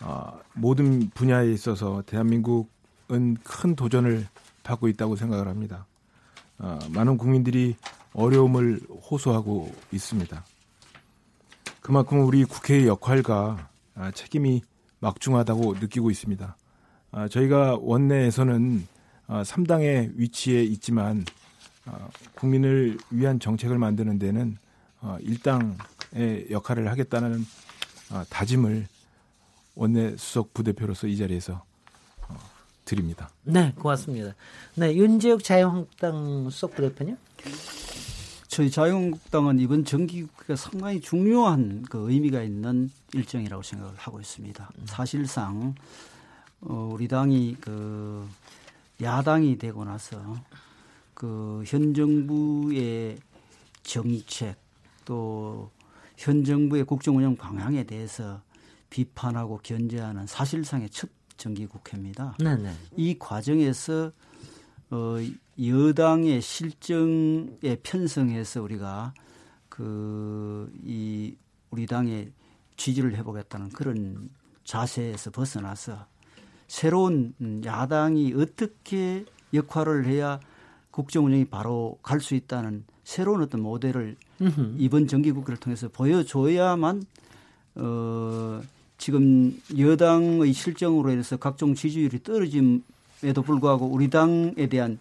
[0.00, 4.26] 어, 모든 분야에 있어서 대한민국은 큰 도전을
[4.62, 5.86] 받고 있다고 생각을 합니다.
[6.58, 7.76] 어, 많은 국민들이
[8.14, 8.80] 어려움을
[9.10, 10.42] 호소하고 있습니다.
[11.90, 14.62] 그만큼 우리 국회의 역할과 아, 책임이
[15.00, 16.56] 막중하다고 느끼고 있습니다.
[17.10, 18.86] 아, 저희가 원내에서는
[19.26, 21.24] 3당의 아, 위치에 있지만
[22.36, 24.56] 국민을 위한 정책을 만드는 데는
[25.02, 27.44] 1당의 역할을 하겠다는
[28.28, 28.86] 다짐을
[29.74, 31.64] 원내 수석 부대표로서 이 자리에서
[32.28, 32.36] 어,
[32.84, 33.30] 드립니다.
[33.42, 34.36] 네, 고맙습니다.
[34.76, 37.16] 네, 윤재욱 자유한국당 수석 부대표님.
[38.50, 44.70] 저희 자유한국당은 이번 정기국회가 상당히 중요한 그 의미가 있는 일정이라고 생각을 하고 있습니다.
[44.76, 44.82] 음.
[44.86, 45.74] 사실상
[46.60, 48.28] 어, 우리 당이 그
[49.00, 50.20] 야당이 되고 나서
[51.14, 53.18] 그 현 정부의
[53.84, 54.56] 정책
[55.04, 55.70] 또
[56.16, 58.42] 현 정부의 국정 운영 방향에 대해서
[58.90, 62.36] 비판하고 견제하는 사실상의 첫 정기국회입니다.
[62.40, 62.72] 네네.
[62.96, 64.10] 이 과정에서
[64.90, 65.16] 어,
[65.66, 69.12] 여당의 실정에 편성해서 우리가
[69.68, 71.36] 그 이
[71.70, 72.32] 우리 당의
[72.76, 74.28] 지지를 해보겠다는 그런
[74.64, 76.06] 자세에서 벗어나서
[76.66, 77.34] 새로운
[77.64, 80.40] 야당이 어떻게 역할을 해야
[80.90, 84.76] 국정 운영이 바로 갈 수 있다는 새로운 어떤 모델을 으흠.
[84.78, 87.04] 이번 정기국회를 통해서 보여줘야만
[87.76, 88.60] 어
[88.98, 94.98] 지금 여당의 실정으로 인해서 각종 지지율이 떨어짐에도 불구하고 우리 당에 대한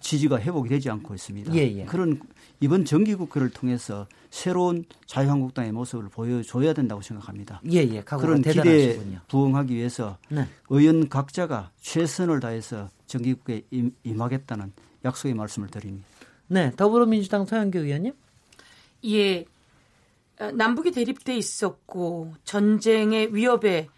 [0.00, 1.54] 지지가 회복이 되지 않고 있습니다.
[1.54, 1.84] 예, 예.
[1.84, 2.20] 그런
[2.60, 7.60] 이번 정기국회를 통해서 새로운 자유한국당의 모습을 보여줘야 된다고 생각합니다.
[7.70, 8.02] 예, 예.
[8.02, 10.46] 그런 기대에 부응하기 위해서 네.
[10.68, 13.62] 의원 각자가 최선을 다해서 정기국회에
[14.02, 14.72] 임하겠다는
[15.04, 16.06] 약속의 말씀을 드립니다.
[16.48, 18.12] 네, 더불어민주당 서영교 의원님.
[19.06, 19.44] 예,
[20.40, 23.88] 어, 남북이 대립돼 있었고 전쟁의 위협에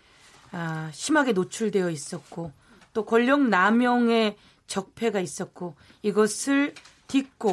[0.52, 2.52] 아, 심하게 노출되어 있었고
[2.92, 4.36] 또 권력 남용의
[4.70, 6.74] 적폐가 있었고 이것을
[7.08, 7.52] 딛고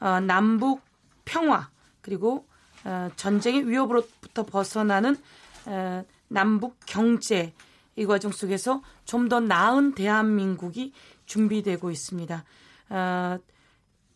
[0.00, 0.80] 어, 남북
[1.24, 1.68] 평화
[2.00, 2.46] 그리고
[2.84, 5.16] 어, 전쟁의 위협으로부터 벗어나는
[5.66, 7.52] 어, 남북 경제
[7.96, 10.92] 이 과정 속에서 좀 더 나은 대한민국이
[11.26, 12.44] 준비되고 있습니다.
[12.90, 13.38] 어,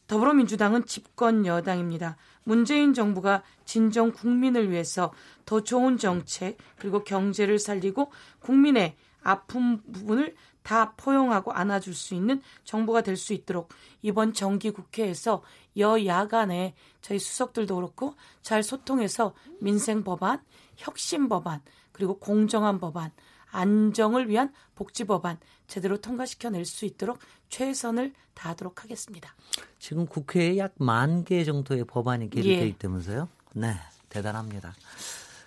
[0.07, 2.16] 더불어민주당은 집권 여당입니다.
[2.44, 5.12] 문재인 정부가 진정 국민을 위해서
[5.44, 10.36] 더 좋은 정책 그리고 경제를 살리고 국민의 아픈 부분을
[10.67, 13.69] 다 포용하고 안아줄 수 있는 정부가 될 수 있도록
[14.03, 15.45] 이번 정기 국회에서
[15.77, 20.43] 여야 간에 저희 수석들도 그렇고 잘 소통해서 민생 법안,
[20.77, 21.61] 혁신 법안,
[21.93, 23.12] 그리고 공정한 법안,
[23.53, 25.39] 안정을 위한 복지 법안
[25.69, 29.37] 제대로 통과시켜낼 수 있도록 최선을 다하도록 하겠습니다.
[29.79, 32.67] 지금 국회에 약 만 개 정도의 법안이 계류되어 예.
[32.67, 33.29] 있다면서요?
[33.55, 33.77] 네,
[34.09, 34.75] 대단합니다.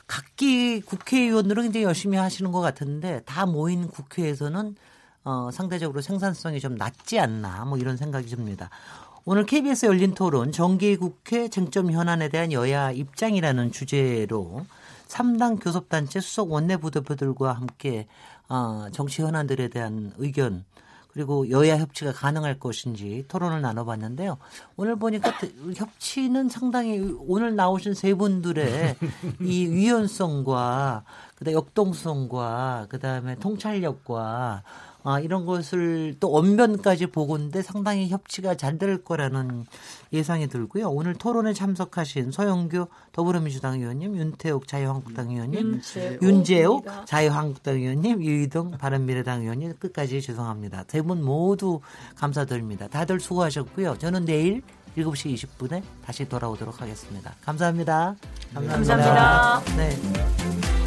[0.07, 4.75] 각기 국회의원들은 굉장히 열심히 하시는 것 같은데 다 모인 국회에서는
[5.23, 8.69] 어, 상대적으로 생산성이 좀 낮지 않나 뭐 이런 생각이 듭니다.
[9.25, 14.65] 오늘 KBS 열린 토론 정기 국회 쟁점 현안에 대한 여야 입장이라는 주제로
[15.07, 18.07] 3당 교섭단체 수석 원내부대표들과 함께
[18.47, 20.65] 어, 정치 현안들에 대한 의견
[21.11, 24.37] 그리고 여야 협치가 가능할 것인지 토론을 나눠봤는데요.
[24.77, 25.33] 오늘 보니까
[25.75, 28.95] 협치는 상당히 오늘 나오신 세 분들의
[29.41, 31.03] 이 유연성과
[31.35, 34.63] 그다음 역동성과 그다음에 통찰력과
[35.03, 39.65] 아, 이런 것을 또 언변까지 보고인데 상당히 협치가 잘 될 거라는
[40.13, 40.89] 예상이 들고요.
[40.89, 45.81] 오늘 토론에 참석하신 서영교 더불어민주당 의원님, 윤태욱 자유한국당 의원님,
[46.21, 50.85] 윤재호 자유한국당 의원님, 유이동 바른미래당 의원님 끝까지 죄송합니다.
[50.87, 51.81] 세 분 모두
[52.15, 52.87] 감사드립니다.
[52.87, 53.97] 다들 수고하셨고요.
[53.97, 54.61] 저는 내일
[54.97, 57.33] 7시 20분에 다시 돌아오도록 하겠습니다.
[57.43, 58.15] 감사합니다.
[58.53, 58.95] 감사합니다.
[58.95, 59.75] 감사합니다.
[59.77, 60.78] 네.